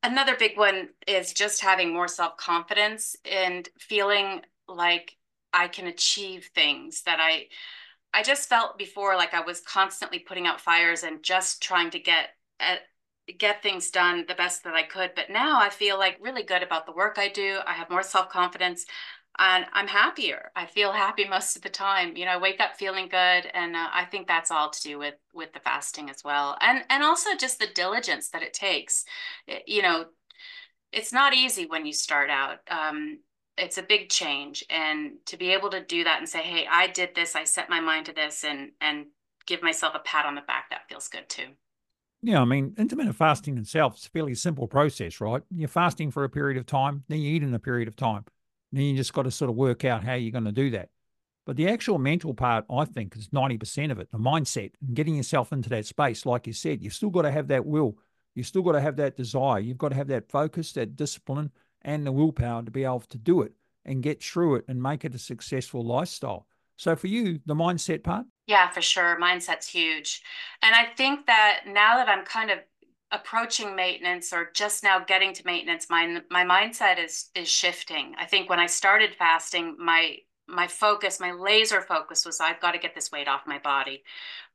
[0.04, 5.17] another big one is just having more self confidence and feeling like
[5.58, 7.48] I can achieve things that I
[8.14, 12.00] I just felt before like I was constantly putting out fires and just trying to
[12.00, 12.82] get at,
[13.38, 15.12] get things done the best that I could.
[15.16, 17.60] But now I feel like really good about the work I do.
[17.68, 18.86] I have more self-confidence
[19.40, 20.52] and I'm happier.
[20.56, 22.16] I feel happy most of the time.
[22.18, 23.18] You know, I wake up feeling good,
[23.54, 26.84] and uh, I think that's all to do with with the fasting as well, and
[26.90, 29.06] and also just the diligence that it takes.
[29.48, 30.06] It, you know,
[30.92, 32.60] it's not easy when you start out.
[32.70, 33.20] Um,
[33.58, 36.88] it's a big change and to be able to do that and say hey i
[36.88, 39.08] did this i set my mind to this and and
[39.46, 41.48] give myself a pat on the back that feels good too
[42.22, 46.24] yeah i mean intermittent fasting itself is a fairly simple process right you're fasting for
[46.24, 48.26] a period of time then you eat in a period of time
[48.72, 50.90] then you just got to sort of work out how you're going to do that
[51.48, 55.18] But the actual mental part, I think, is 90% of it, the mindset and getting
[55.18, 56.26] yourself into that space.
[56.28, 57.98] Like you said, you've still got to have that will.
[58.36, 59.60] You've still got to have that desire.
[59.60, 61.52] You've got to have that focus, that discipline,
[61.82, 63.54] and the willpower to be able to do it
[63.86, 66.48] and get through it and make it a successful lifestyle.
[66.76, 68.26] So for you, the mindset part?
[68.46, 69.18] Yeah, for sure.
[69.20, 70.22] Mindset's huge.
[70.62, 72.60] And I think that now that I'm kind of
[73.12, 78.14] approaching maintenance or just now getting to maintenance, my my mindset is is shifting.
[78.18, 80.18] I think when I started fasting, my
[80.48, 84.04] my focus, my laser focus was I've got to get this weight off my body.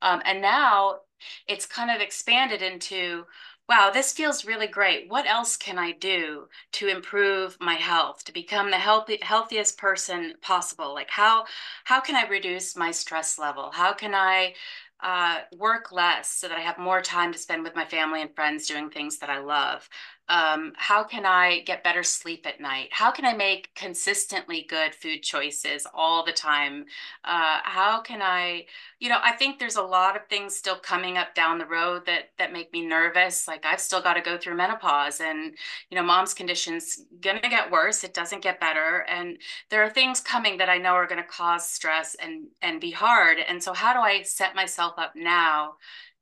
[0.00, 1.00] Um, and now
[1.46, 3.24] it's kind of expanded into,
[3.68, 5.08] wow, this feels really great.
[5.08, 10.34] What else can I do to improve my health, to become the healthy, healthiest person
[10.42, 10.92] possible?
[10.94, 11.46] Like how
[11.84, 13.70] how can I reduce my stress level?
[13.72, 14.54] How can I
[15.00, 18.34] uh, work less so that I have more time to spend with my family and
[18.34, 19.88] friends doing things that I love?
[20.32, 22.88] Um, how can I get better sleep at night?
[22.90, 26.86] How can I make consistently good food choices all the time?
[27.22, 28.64] Uh, how can I,
[28.98, 32.06] you know, I think there's a lot of things still coming up down the road
[32.06, 33.46] that that make me nervous.
[33.46, 35.54] Like I've still got to go through menopause, and
[35.90, 38.02] you know, mom's condition's gonna get worse.
[38.02, 39.36] It doesn't get better, and
[39.68, 43.36] there are things coming that I know are gonna cause stress and and be hard.
[43.46, 45.74] And so, how do I set myself up now?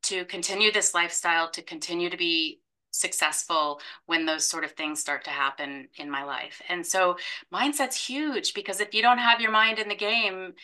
[0.03, 2.61] to continue this lifestyle, to continue to be
[2.91, 6.61] successful when those sort of things start to happen in my life.
[6.69, 7.17] And so
[7.53, 10.55] mindset's huge because if you don't have your mind in the game,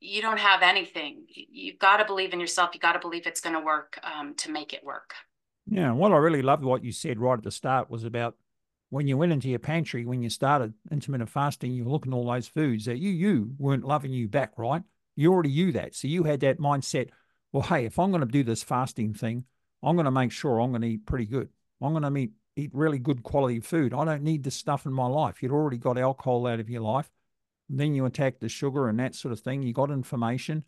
[0.00, 1.24] you don't have anything.
[1.28, 2.70] You've got to believe in yourself.
[2.72, 5.14] You've got to believe it's going to work um, to make it work.
[5.66, 5.92] Yeah.
[5.92, 8.36] What I really loved what you said right at the start was about
[8.90, 12.16] when you went into your pantry, when you started intermittent fasting, you were looking at
[12.16, 14.82] all those foods that you, you weren't loving you back, right?
[15.16, 15.94] You already knew that.
[15.94, 17.08] So you had that mindset,
[17.52, 19.44] well, hey, if I'm going to do this fasting thing,
[19.82, 21.48] I'm going to make sure I'm going to eat pretty good.
[21.82, 23.94] I'm going to eat, eat really good quality food.
[23.94, 25.42] I don't need this stuff in my life.
[25.42, 27.10] You'd already got alcohol out of your life.
[27.68, 29.62] Then you attack the sugar and that sort of thing.
[29.62, 30.64] You got information.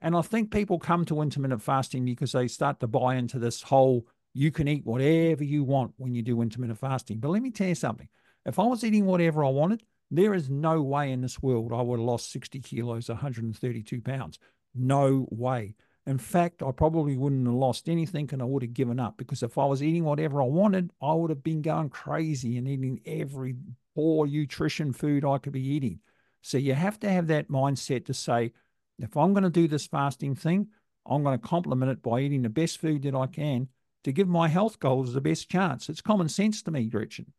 [0.00, 3.62] And I think people come to intermittent fasting because they start to buy into this
[3.62, 7.18] whole you can eat whatever you want when you do intermittent fasting.
[7.18, 8.08] But let me tell you something.
[8.46, 11.82] If I was eating whatever I wanted, there is no way in this world I
[11.82, 14.38] would have lost 60 kilos, 132 pounds.
[14.74, 15.74] No way.
[16.06, 19.42] In fact, I probably wouldn't have lost anything and I would have given up because
[19.42, 23.00] if I was eating whatever I wanted, I would have been going crazy and eating
[23.06, 23.54] every
[23.94, 26.00] poor nutrition food I could be eating.
[26.40, 28.52] So you have to have that mindset to say,
[28.98, 30.68] if I'm going to do this fasting thing,
[31.06, 33.68] I'm going to complement it by eating the best food that I can
[34.04, 35.88] to give my health goals the best chance.
[35.88, 37.32] It's common sense to me, Gretchen.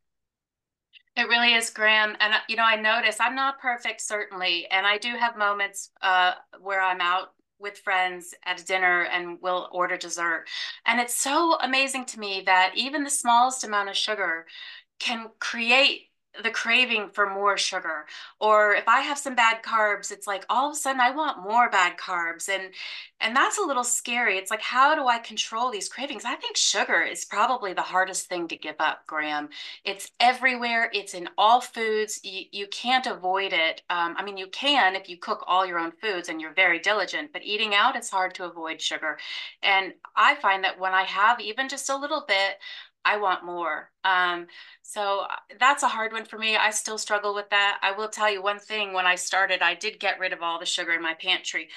[1.16, 2.16] It really is, Graham.
[2.20, 4.68] And, uh, you know, I notice I'm not perfect, certainly.
[4.72, 7.34] And I do have moments uh, where I'm out
[7.64, 10.46] with friends at dinner and we'll order dessert.
[10.86, 14.46] And it's so amazing to me that even the smallest amount of sugar
[15.00, 16.10] can create
[16.42, 18.06] the craving for more sugar
[18.40, 21.44] or if i have some bad carbs it's like all of a sudden i want
[21.44, 22.72] more bad carbs and
[23.20, 26.26] and that's a little scary it's like how do i control these cravings?
[26.26, 29.50] I think sugar is probably the hardest thing to give up graham.
[29.86, 34.48] It's everywhere it's in all foods you, you can't avoid it um, i mean you
[34.48, 37.96] can if you cook all your own foods and you're very diligent but eating out
[37.96, 39.18] it's hard to avoid sugar
[39.62, 42.58] and i find that when i have even just a little bit
[43.06, 43.92] I want more.
[44.04, 44.48] Um,
[44.82, 46.56] so uh, that's a hard one for me.
[46.56, 47.80] I still struggle with that.
[47.82, 50.60] I will tell you one thing when I started, I did get rid of all
[50.60, 51.70] the sugar in my pantry,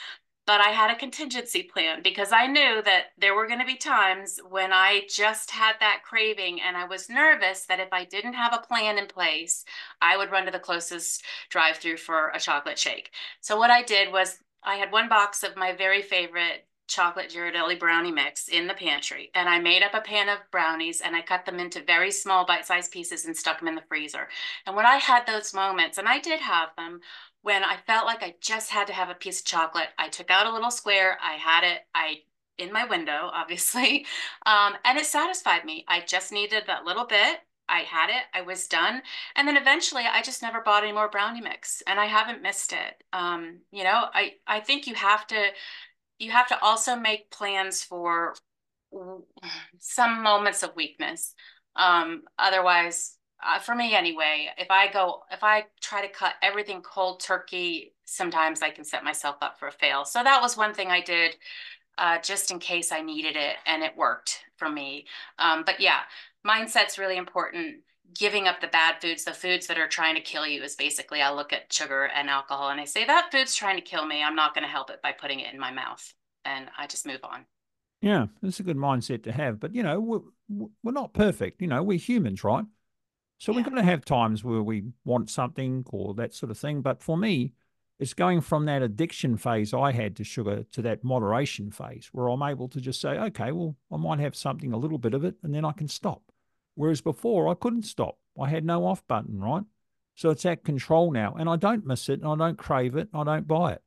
[0.47, 3.77] but I had a contingency plan because I knew that there were going to be
[3.77, 8.35] times when I just had that craving and I was nervous that if I didn't
[8.35, 9.65] have a plan in place,
[10.01, 13.11] I would run to the closest drive through for a chocolate shake.
[13.41, 17.79] So what I did was I had one box of my very favorite chocolate Ghirardelli
[17.79, 19.31] brownie mix in the pantry.
[19.35, 22.47] And I made up a pan of brownies and I cut them into very small
[22.47, 24.29] bite-sized pieces and stuck them in the freezer.
[24.67, 27.01] And when I had those moments, and I did have them,
[27.43, 30.31] when I felt like I just had to have a piece of chocolate, I took
[30.31, 32.23] out a little square, I had it, I
[32.59, 34.07] in my window, obviously,
[34.47, 35.85] um, and it satisfied me.
[35.89, 37.41] I just needed that little bit.
[37.69, 39.03] I had it, I was done.
[39.35, 42.73] And then eventually I just never bought any more brownie mix and I haven't missed
[42.73, 43.03] it.
[43.13, 45.49] Um, you know, I, I think you have to
[46.19, 48.35] you have to also make plans for
[49.79, 51.35] some moments of weakness.
[51.75, 56.81] Um, otherwise, uh, for me anyway, if I go, if I try to cut everything
[56.83, 60.05] cold turkey, sometimes I can set myself up for a fail.
[60.05, 61.37] So that was one thing I did
[61.99, 65.07] uh, just in case I needed it, and it worked for me.
[65.39, 66.01] Um, but yeah,
[66.47, 67.83] mindset's really important
[68.15, 71.23] giving up the bad foods, the foods that are trying to kill you is basically
[71.23, 74.23] I look at sugar and alcohol and I say that food's trying to kill me.
[74.23, 76.13] I'm not going to help it by putting it in my mouth.
[76.45, 77.45] And I just move on.
[78.01, 79.59] Yeah, that's a good mindset to have.
[79.59, 80.21] But, you know, we're,
[80.83, 81.61] we're not perfect.
[81.61, 82.65] You know, we're humans, right?
[83.39, 83.59] So yeah.
[83.59, 86.83] we're going to have times where we want something or that sort of thing.
[86.83, 87.53] But for me,
[87.99, 92.29] it's going from that addiction phase I had to sugar to that moderation phase where
[92.29, 95.25] I'm able to just say, okay, well, I might have something, a little bit of
[95.25, 96.23] it, and then I can stop.
[96.77, 98.19] Whereas before I couldn't stop.
[98.41, 99.65] I had no off button, right?
[100.15, 101.35] So it's at control now.
[101.39, 103.09] And I don't miss it and I don't crave it.
[103.13, 103.83] and I don't buy it.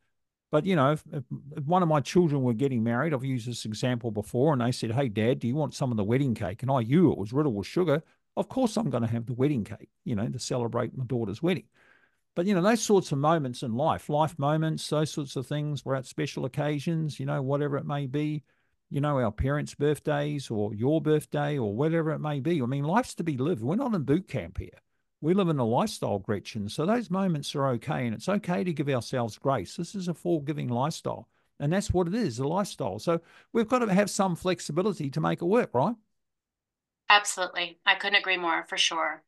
[0.51, 1.23] But, you know, if, if,
[1.65, 4.91] one of my children were getting married, I've used this example before, and they said,
[4.91, 6.63] Hey, dad, do you want some of the wedding cake?
[6.63, 8.01] And I knew it was riddled with sugar.
[8.35, 11.43] Of course, I'm going to have the wedding cake, you know, to celebrate my daughter's
[11.43, 11.65] wedding.
[12.35, 15.83] But you know, those sorts of moments in life, life moments, those sorts of things,
[15.83, 18.43] we're at special occasions, you know, whatever it may be,
[18.89, 22.61] you know, our parents' birthdays or your birthday or whatever it may be.
[22.61, 23.61] I mean, life's to be lived.
[23.61, 24.79] We're not in boot camp here.
[25.21, 26.69] We live in a lifestyle, Gretchen.
[26.69, 28.05] So those moments are okay.
[28.05, 29.75] And it's okay to give ourselves grace.
[29.75, 31.27] This is a forgiving lifestyle.
[31.59, 32.99] And that's what it is, a lifestyle.
[32.99, 33.19] So
[33.51, 35.95] we've got to have some flexibility to make it work, right?
[37.09, 37.79] Absolutely.
[37.85, 39.23] I couldn't agree more for sure.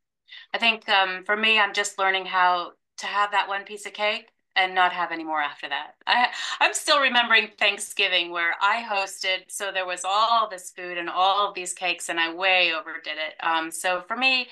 [0.54, 3.94] I think um, for me, I'm just learning how to have that one piece of
[3.94, 5.96] cake and not have any more after that.
[6.08, 6.28] I
[6.60, 11.48] I'm still remembering Thanksgiving where I hosted, so there was all this food and all
[11.48, 13.44] of these cakes, and I way overdid it.
[13.46, 14.48] Um, so for me,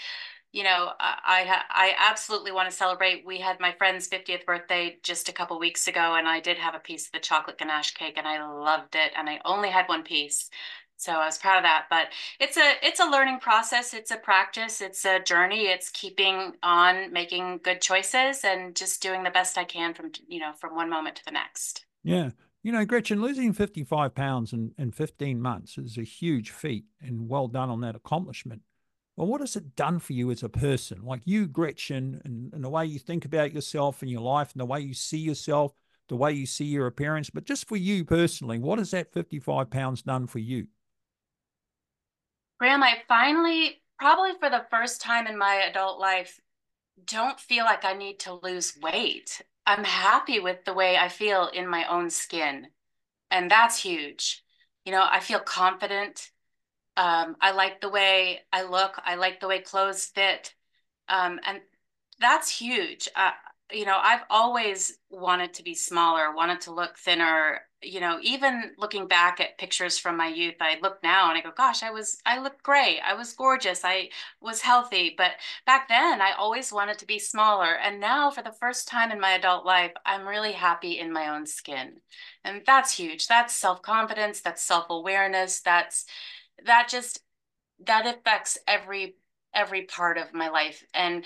[0.52, 3.26] you know, I I absolutely want to celebrate.
[3.26, 6.74] We had my friend's 50th birthday just a couple weeks ago, and I did have
[6.74, 9.12] a piece of the chocolate ganache cake, and I loved it.
[9.16, 10.50] And I only had one piece,
[11.00, 11.86] so I was proud of that.
[11.90, 12.08] But
[12.40, 13.94] it's a it's a learning process.
[13.94, 14.82] It's a practice.
[14.82, 15.68] It's a journey.
[15.68, 20.40] It's keeping on making good choices and just doing the best I can from you
[20.40, 21.86] know from one moment to the next.
[22.04, 22.32] Yeah.
[22.62, 27.30] You know, Gretchen, losing 55 pounds in, in 15 months is a huge feat and
[27.30, 28.64] well done on that accomplishment.
[29.16, 31.02] Well, what has it done for you as a person?
[31.04, 34.60] Like you, Gretchen, and, and the way you think about yourself and your life and
[34.60, 35.72] the way you see yourself,
[36.10, 39.70] the way you see your appearance, but just for you personally, what has that 55
[39.70, 40.68] pounds done for you?
[42.60, 46.40] Graham, I finally, probably for the first time in my adult life,
[47.06, 49.42] don't feel like I need to lose weight.
[49.66, 52.68] I'm happy with the way I feel in my own skin.
[53.32, 54.44] And that's huge.
[54.86, 56.32] You know, I feel confident.
[56.98, 59.00] Um, I like the way I look.
[59.04, 60.54] I like the way clothes fit.
[61.08, 61.62] Um, and
[62.20, 63.08] that's huge.
[63.16, 63.32] Uh,
[63.72, 67.62] you know, I've always wanted to be smaller, wanted to look thinner.
[67.82, 71.42] You know, even looking back at pictures from my youth, I look now and I
[71.42, 73.00] go, gosh, I was, I looked great.
[73.00, 73.86] I was gorgeous.
[73.86, 74.10] I
[74.42, 75.16] was healthy.
[75.18, 75.32] But
[75.66, 77.76] back then, I always wanted to be smaller.
[77.76, 81.30] And now, for the first time in my adult life, I'm really happy in my
[81.30, 82.02] own skin.
[82.44, 83.28] And that's huge.
[83.28, 84.42] That's self confidence.
[84.42, 85.62] That's self awareness.
[85.62, 86.06] That's,
[86.66, 87.22] that just,
[87.86, 89.16] that affects every
[89.54, 91.26] every part of my life and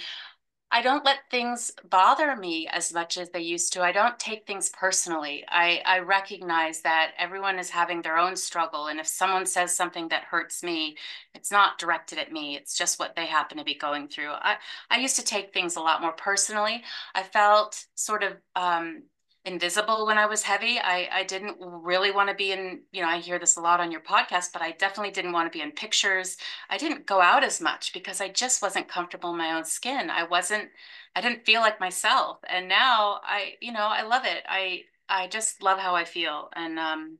[0.75, 3.83] I don't let things bother me as much as they used to.
[3.83, 5.45] I don't take things personally.
[5.47, 8.87] I, I recognize that everyone is having their own struggle.
[8.87, 10.97] And if someone says something that hurts me,
[11.35, 12.55] it's not directed at me.
[12.55, 14.31] It's just what they happen to be going through.
[14.31, 14.55] I,
[14.89, 16.81] I used to take things a lot more personally.
[17.13, 19.03] I felt sort of um,
[19.45, 20.79] invisible when I was heavy.
[20.79, 23.81] I, I didn't really want to be in, you know, I hear this a lot
[23.81, 26.37] on your podcast, but I definitely didn't want to be in pictures.
[26.69, 30.09] I didn't go out as much because I just wasn't comfortable in my own skin.
[30.09, 30.69] I wasn't,
[31.15, 32.37] I didn't feel like myself.
[32.49, 34.43] And now I, you know, I love it.
[34.47, 36.49] I, I just love how I feel.
[36.55, 37.17] And, um,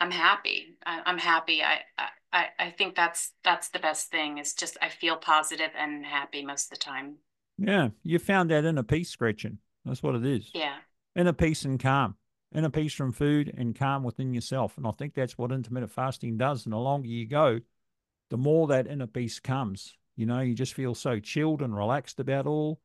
[0.00, 0.76] I'm happy.
[0.84, 1.62] I, am happy.
[1.62, 1.78] I,
[2.32, 6.44] I, I think that's, that's the best thing is just, I feel positive and happy
[6.44, 7.18] most of the time.
[7.56, 7.90] Yeah.
[8.02, 9.58] You found that inner peace, Gretchen.
[9.84, 10.50] That's what it is.
[10.52, 10.74] Yeah
[11.16, 12.16] inner peace and calm,
[12.54, 14.76] inner peace from food and calm within yourself.
[14.76, 16.64] And I think that's what intermittent fasting does.
[16.64, 17.60] And the longer you go,
[18.30, 19.96] the more that inner peace comes.
[20.16, 22.80] You know, you just feel so chilled and relaxed about all.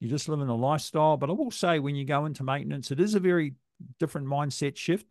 [0.00, 1.16] You just live in a lifestyle.
[1.16, 3.54] But I will say, when you go into maintenance, it is a very
[3.98, 5.06] different mindset shift.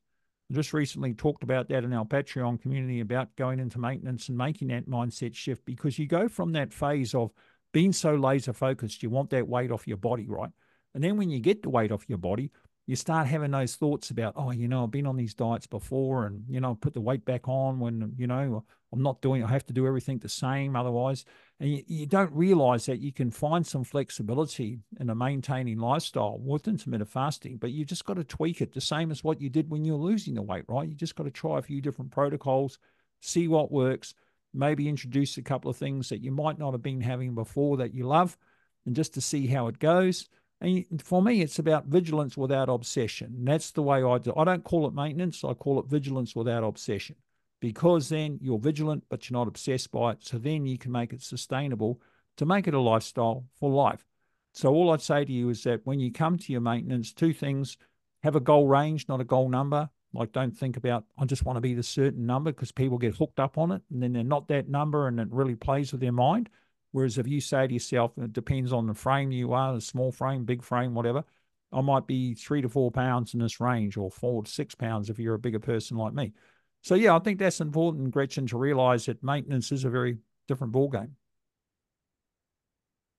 [0.50, 4.38] I just recently talked about that in our Patreon community about going into maintenance and
[4.38, 7.32] making that mindset shift because you go from that phase of
[7.72, 10.50] being so laser focused, you want that weight off your body, right?
[10.94, 12.52] And then when you get the weight off your body,
[12.88, 16.26] you start having those thoughts about, oh, you know, I've been on these diets before
[16.26, 19.48] and, you know, put the weight back on when, you know, I'm not doing, I
[19.48, 21.24] have to do everything the same otherwise.
[21.60, 26.40] And you, you don't realize that you can find some flexibility in a maintaining lifestyle
[26.40, 29.50] with intermittent fasting, but you just got to tweak it the same as what you
[29.50, 30.90] did when you're losing the weight, right?
[30.90, 32.80] You just got to try a few different protocols,
[33.22, 34.16] see what works,
[34.54, 37.94] maybe introduce a couple of things that you might not have been having before that
[37.94, 38.38] you love,
[38.86, 40.28] and just to see how it goes
[40.62, 43.44] and for me, it's about vigilance without obsession.
[43.44, 44.34] that's the way I do.
[44.38, 45.44] I don't call it maintenance.
[45.44, 47.16] I call it vigilance without obsession,
[47.60, 50.20] because then you're vigilant, but you're not obsessed by it.
[50.22, 52.00] So then you can make it sustainable
[52.38, 54.06] to make it a lifestyle for life.
[54.54, 57.34] So all I'd say to you is that when you come to your maintenance, two
[57.34, 57.78] things:
[58.24, 59.90] have a goal range, not a goal number.
[60.14, 63.16] Like, don't think about I just want to be the certain number because people get
[63.16, 66.02] hooked up on it, and then they're not that number, and it really plays with
[66.02, 66.50] their mind.
[66.92, 70.12] Whereas if you say to yourself, it depends on the frame you are, the small
[70.12, 71.24] frame, big frame, whatever,
[71.72, 75.10] I might be three to four pounds in this range, or four to six pounds
[75.10, 76.34] if you're a bigger person like me.
[76.82, 80.18] So yeah, I think that's important, Gretchen, to realize that maintenance is a very
[80.48, 81.12] different ballgame.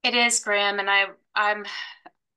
[0.03, 1.65] It is, Graham, and I I'm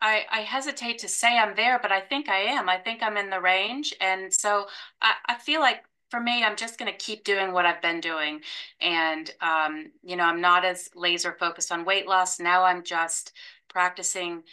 [0.01, 2.69] I, I hesitate to say I'm there, but I think I am.
[2.69, 3.93] I think I'm in the range.
[3.99, 4.67] And so
[5.01, 5.83] I, I feel like
[6.15, 8.39] for me, I'm just going to keep doing what I've been doing.
[8.79, 12.39] And, um, you know, I'm not as laser focused on weight loss.
[12.39, 13.33] Now I'm just
[13.67, 14.43] practicing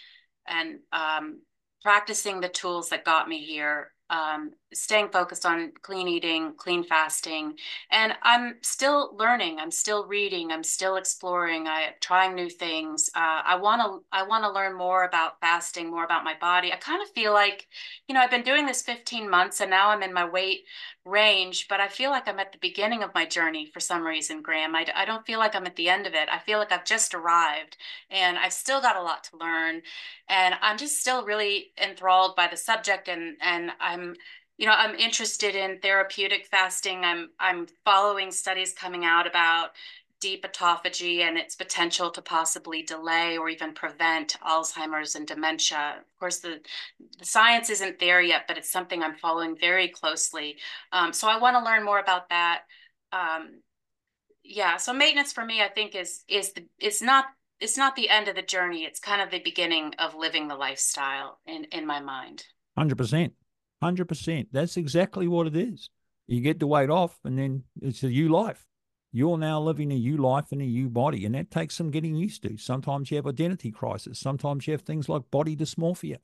[0.46, 1.42] and um,
[1.80, 7.54] practicing the tools that got me here um, staying focused on clean eating, clean fasting.
[7.90, 9.58] And I'm still learning.
[9.58, 10.50] I'm still reading.
[10.50, 11.66] I'm still exploring.
[11.66, 13.10] I'm trying new things.
[13.14, 14.04] Uh, I want to.
[14.12, 16.72] I want to learn more about fasting, more about my body.
[16.72, 17.66] I kind of feel like,
[18.08, 20.60] you know, I've been doing this 15 months, and now I'm in my weight
[21.04, 21.68] range.
[21.68, 24.74] But I feel like I'm at the beginning of my journey for some reason, Graham.
[24.74, 26.28] I, I don't feel like I'm at the end of it.
[26.30, 27.76] I feel like I've just arrived,
[28.10, 29.82] and I've still got a lot to learn.
[30.28, 34.14] And I'm just still really enthralled by the subject, and and I'm
[34.62, 37.04] you know i'm interested in therapeutic fasting.
[37.04, 39.70] I'm i'm following studies coming out about
[40.20, 45.96] deep autophagy and its potential to possibly delay or even prevent alzheimer's and dementia.
[45.98, 46.60] Of course the,
[47.18, 50.58] the science isn't there yet but it's something i'm following very closely.
[50.92, 52.62] Um, so i want to learn more about that.
[53.12, 53.62] Um,
[54.44, 57.26] yeah so maintenance for me i think is is the is not
[57.60, 58.82] it's not the end of the journey.
[58.82, 62.44] It's kind of the beginning of living the lifestyle in in my mind.
[62.76, 63.30] 100%
[63.82, 64.46] 100%.
[64.52, 65.90] That's exactly what it is.
[66.26, 68.66] You get the weight off, and then it's a you life.
[69.12, 72.14] You're now living a you life in a you body, and that takes some getting
[72.14, 72.56] used to.
[72.56, 74.18] Sometimes you have identity crisis.
[74.18, 76.16] Sometimes you have things like body dysmorphia.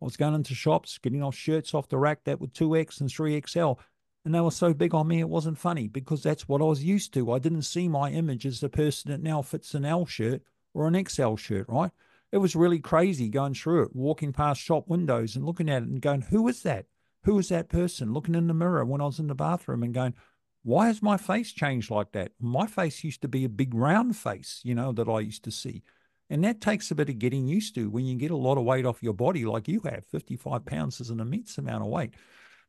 [0.00, 3.10] I was going into shops, getting off shirts off the rack that were 2X and
[3.10, 3.78] 3XL,
[4.24, 6.84] and they were so big on me it wasn't funny because that's what I was
[6.84, 7.32] used to.
[7.32, 10.42] I didn't see my image as the person that now fits an L shirt
[10.74, 11.90] or an XL shirt, right?
[12.30, 15.88] It was really crazy going through it, walking past shop windows and looking at it
[15.88, 16.86] and going, who is that?
[17.28, 19.92] Who is that person looking in the mirror when I was in the bathroom and
[19.92, 20.14] going,
[20.62, 22.32] why has my face changed like that?
[22.40, 25.50] My face used to be a big round face, you know, that I used to
[25.50, 25.82] see.
[26.30, 28.64] And that takes a bit of getting used to when you get a lot of
[28.64, 30.06] weight off your body, like you have.
[30.06, 32.14] 55 pounds is an immense amount of weight.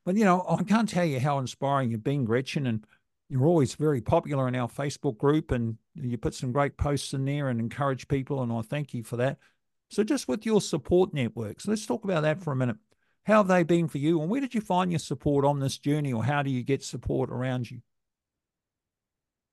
[0.04, 2.68] But, you know, I can't tell you how inspiring you've been, Gretchen.
[2.68, 2.84] And
[3.30, 7.24] you're always very popular in our Facebook group and you put some great posts in
[7.24, 8.44] there and encourage people.
[8.44, 9.38] And I thank you for that.
[9.90, 12.76] So, just with your support networks, let's talk about that for a minute.
[13.30, 14.20] How have they been for you?
[14.20, 16.84] And where did you find your support on this journey, or how do you get
[16.84, 17.82] support around you?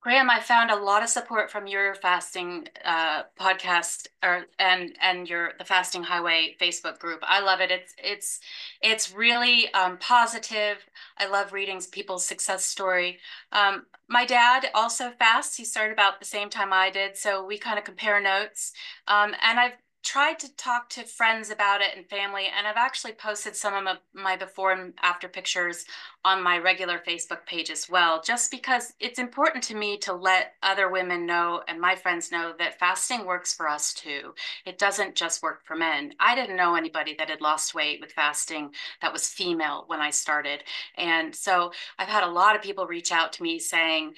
[0.01, 5.29] Graham, I found a lot of support from your fasting uh, podcast or and and
[5.29, 7.19] your the Fasting Highway Facebook group.
[7.21, 7.69] I love it.
[7.69, 8.39] It's it's
[8.81, 10.77] it's really um, positive.
[11.19, 13.19] I love reading people's success story.
[13.51, 15.55] Um, my dad also fasts.
[15.55, 18.73] He started about the same time I did, so we kind of compare notes.
[19.07, 19.73] Um, and I've
[20.07, 23.97] tried to talk to friends about it and family, and I've actually posted some of
[24.13, 25.83] my before and after pictures
[26.23, 30.53] on my regular Facebook page as well, just because it's important to me to let
[30.63, 34.33] other women know and my friends know that fasting works for us too.
[34.65, 36.13] It doesn't just work for men.
[36.21, 40.11] I didn't know anybody that had lost weight with fasting that was female when I
[40.11, 40.63] started.
[40.97, 44.13] And so I've had a lot of people reach out to me saying,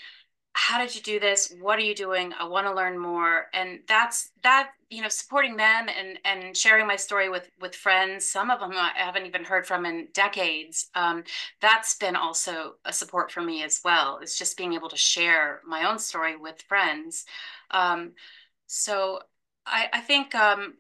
[0.54, 1.54] how did you do this?
[1.60, 2.34] What are you doing?
[2.40, 3.48] I want to learn more.
[3.54, 8.28] And that's that you know supporting them and and sharing my story with with friends
[8.28, 11.24] some of them i haven't even heard from in decades um,
[11.62, 15.62] that's been also a support for me as well it's just being able to share
[15.66, 17.26] my own story with friends.
[17.72, 18.14] Um,
[18.68, 19.22] so
[19.66, 20.76] i i think um,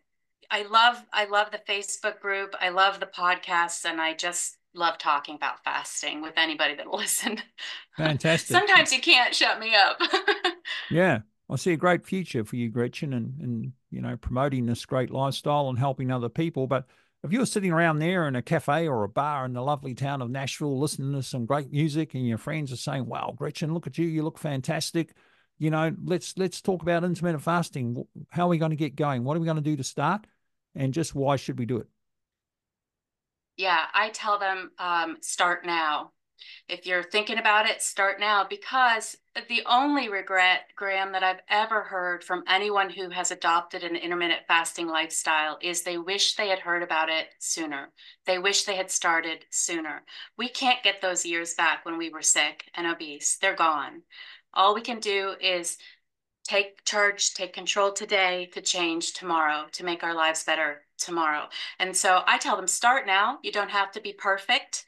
[0.49, 4.97] i love i love the facebook group i love the podcasts and i just love
[4.97, 7.41] talking about fasting with anybody that'll listen.
[7.97, 8.55] Fantastic.
[8.55, 10.01] Sometimes you can't shut me up.
[10.91, 11.19] yeah.
[11.51, 15.09] I see a great future for you, Gretchen, and, and you know, promoting this great
[15.09, 16.67] lifestyle and helping other people.
[16.67, 16.85] But
[17.23, 20.21] if you're sitting around there in a cafe or a bar in the lovely town
[20.21, 23.87] of Nashville listening to some great music and your friends are saying, Wow, Gretchen, look
[23.87, 25.13] at you, you look fantastic.
[25.57, 28.05] You know, let's let's talk about intermittent fasting.
[28.29, 29.23] How are we going to get going?
[29.23, 30.25] What are we going to do to start?
[30.75, 31.87] And just why should we do it?
[33.59, 36.13] Yeah, I tell them um, start now.
[36.69, 39.17] If you're thinking about it, start now because
[39.49, 44.47] the only regret, Graham, that I've ever heard from anyone who has adopted an intermittent
[44.47, 47.89] fasting lifestyle is they wish they had heard about it sooner.
[48.25, 50.03] They wish they had started sooner.
[50.37, 54.03] We can't get those years back when we were sick and obese, they're gone.
[54.53, 55.77] All we can do is
[56.47, 61.47] take charge, take control today to change tomorrow, to make our lives better tomorrow.
[61.79, 63.39] And so I tell them start now.
[63.43, 64.85] You don't have to be perfect.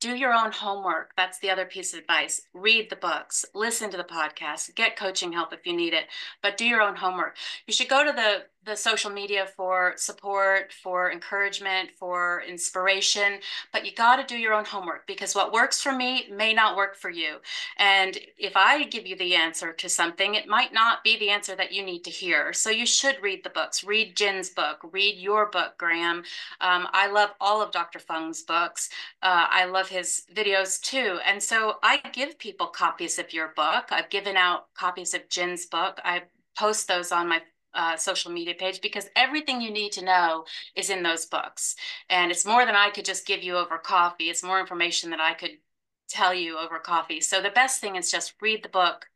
[0.00, 1.12] Do your own homework.
[1.16, 2.42] That's the other piece of advice.
[2.52, 6.04] Read the books, listen to the podcast, get coaching help if you need it,
[6.42, 7.36] but do your own homework.
[7.66, 13.38] You should go to the the social media for support, for encouragement, for inspiration,
[13.72, 16.76] but you got to do your own homework because what works for me may not
[16.76, 17.36] work for you.
[17.78, 21.54] And if I give you the answer to something, it might not be the answer
[21.54, 22.52] that you need to hear.
[22.52, 23.84] So you should read the books.
[23.84, 24.80] Read Gin's book.
[24.92, 26.24] Read your book, Graham.
[26.60, 28.00] Um, I love all of Dr.
[28.00, 28.90] Fung's books.
[29.22, 31.20] Uh, I love his videos too.
[31.24, 33.86] And so I give people copies of your book.
[33.90, 36.00] I've given out copies of Gin's book.
[36.04, 36.24] I
[36.58, 37.42] post those on my
[37.76, 41.76] uh, social media page because everything you need to know is in those books.
[42.08, 44.30] And it's more than I could just give you over coffee.
[44.30, 45.58] It's more information that I could
[46.08, 47.20] tell you over coffee.
[47.20, 49.06] So the best thing is just read the book,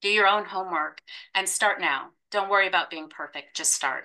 [0.00, 1.00] do your own homework,
[1.34, 2.08] and start now.
[2.30, 3.56] Don't worry about being perfect.
[3.56, 4.04] Just start.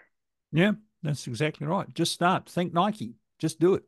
[0.52, 1.92] Yeah, that's exactly right.
[1.94, 2.50] Just start.
[2.50, 3.16] Think Nike.
[3.40, 3.84] Just do it.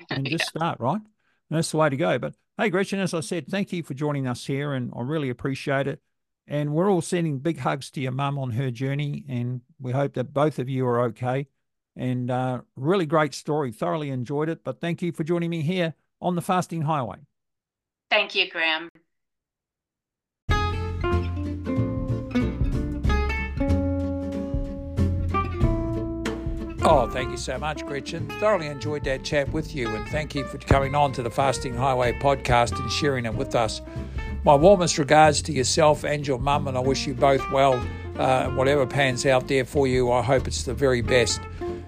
[0.10, 0.60] And just yeah.
[0.60, 1.00] start, right?
[1.00, 2.18] And that's the way to go.
[2.18, 5.30] But hey, Gretchen, as I said, thank you for joining us here, and I really
[5.30, 6.00] appreciate it.
[6.46, 9.24] And we're all sending big hugs to your mum on her journey.
[9.28, 11.48] And we hope that both of you are okay.
[11.96, 13.72] And uh, really great story.
[13.72, 14.64] Thoroughly enjoyed it.
[14.64, 17.18] But thank you for joining me here on the Fasting Highway.
[18.10, 18.88] Thank you, Graham.
[26.84, 28.28] Oh, thank you so much, Gretchen.
[28.40, 31.74] Thoroughly enjoyed that chat with you, and thank you for coming on to the Fasting
[31.74, 33.80] Highway podcast and sharing it with us.
[34.44, 37.80] My warmest regards to yourself and your mum, and I wish you both well.
[38.18, 41.40] Uh, whatever pans out there for you, I hope it's the very best.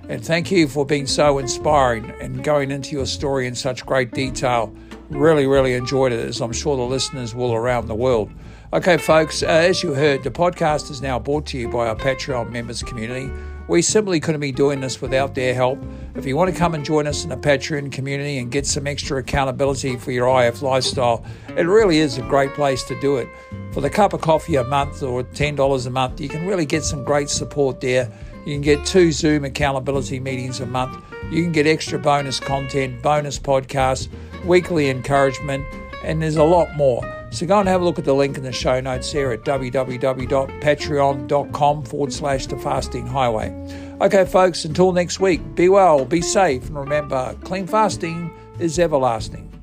[0.09, 4.13] And thank you for being so inspiring and going into your story in such great
[4.13, 4.73] detail.
[5.11, 8.31] Really, really enjoyed it, as I'm sure the listeners will around the world.
[8.73, 11.97] Okay, folks, uh, as you heard, the podcast is now brought to you by our
[11.97, 13.33] Patreon members community.
[13.67, 15.79] We simply couldn't be doing this without their help.
[16.15, 18.87] If you want to come and join us in the Patreon community and get some
[18.87, 21.25] extra accountability for your IF lifestyle,
[21.57, 23.29] it really is a great place to do it.
[23.73, 26.85] For the cup of coffee a month or $10 a month, you can really get
[26.85, 28.12] some great support there.
[28.45, 31.03] You can get two Zoom accountability meetings a month.
[31.31, 34.09] You can get extra bonus content, bonus podcasts,
[34.45, 35.65] weekly encouragement,
[36.05, 37.03] and there's a lot more.
[37.35, 39.41] So go and have a look at the link in the show notes there at
[39.41, 43.51] www.patreon.com forward slash the fasting highway.
[44.01, 48.30] Okay, folks, until next week, be well, be safe, and remember, clean fasting
[48.61, 49.54] is everlasting.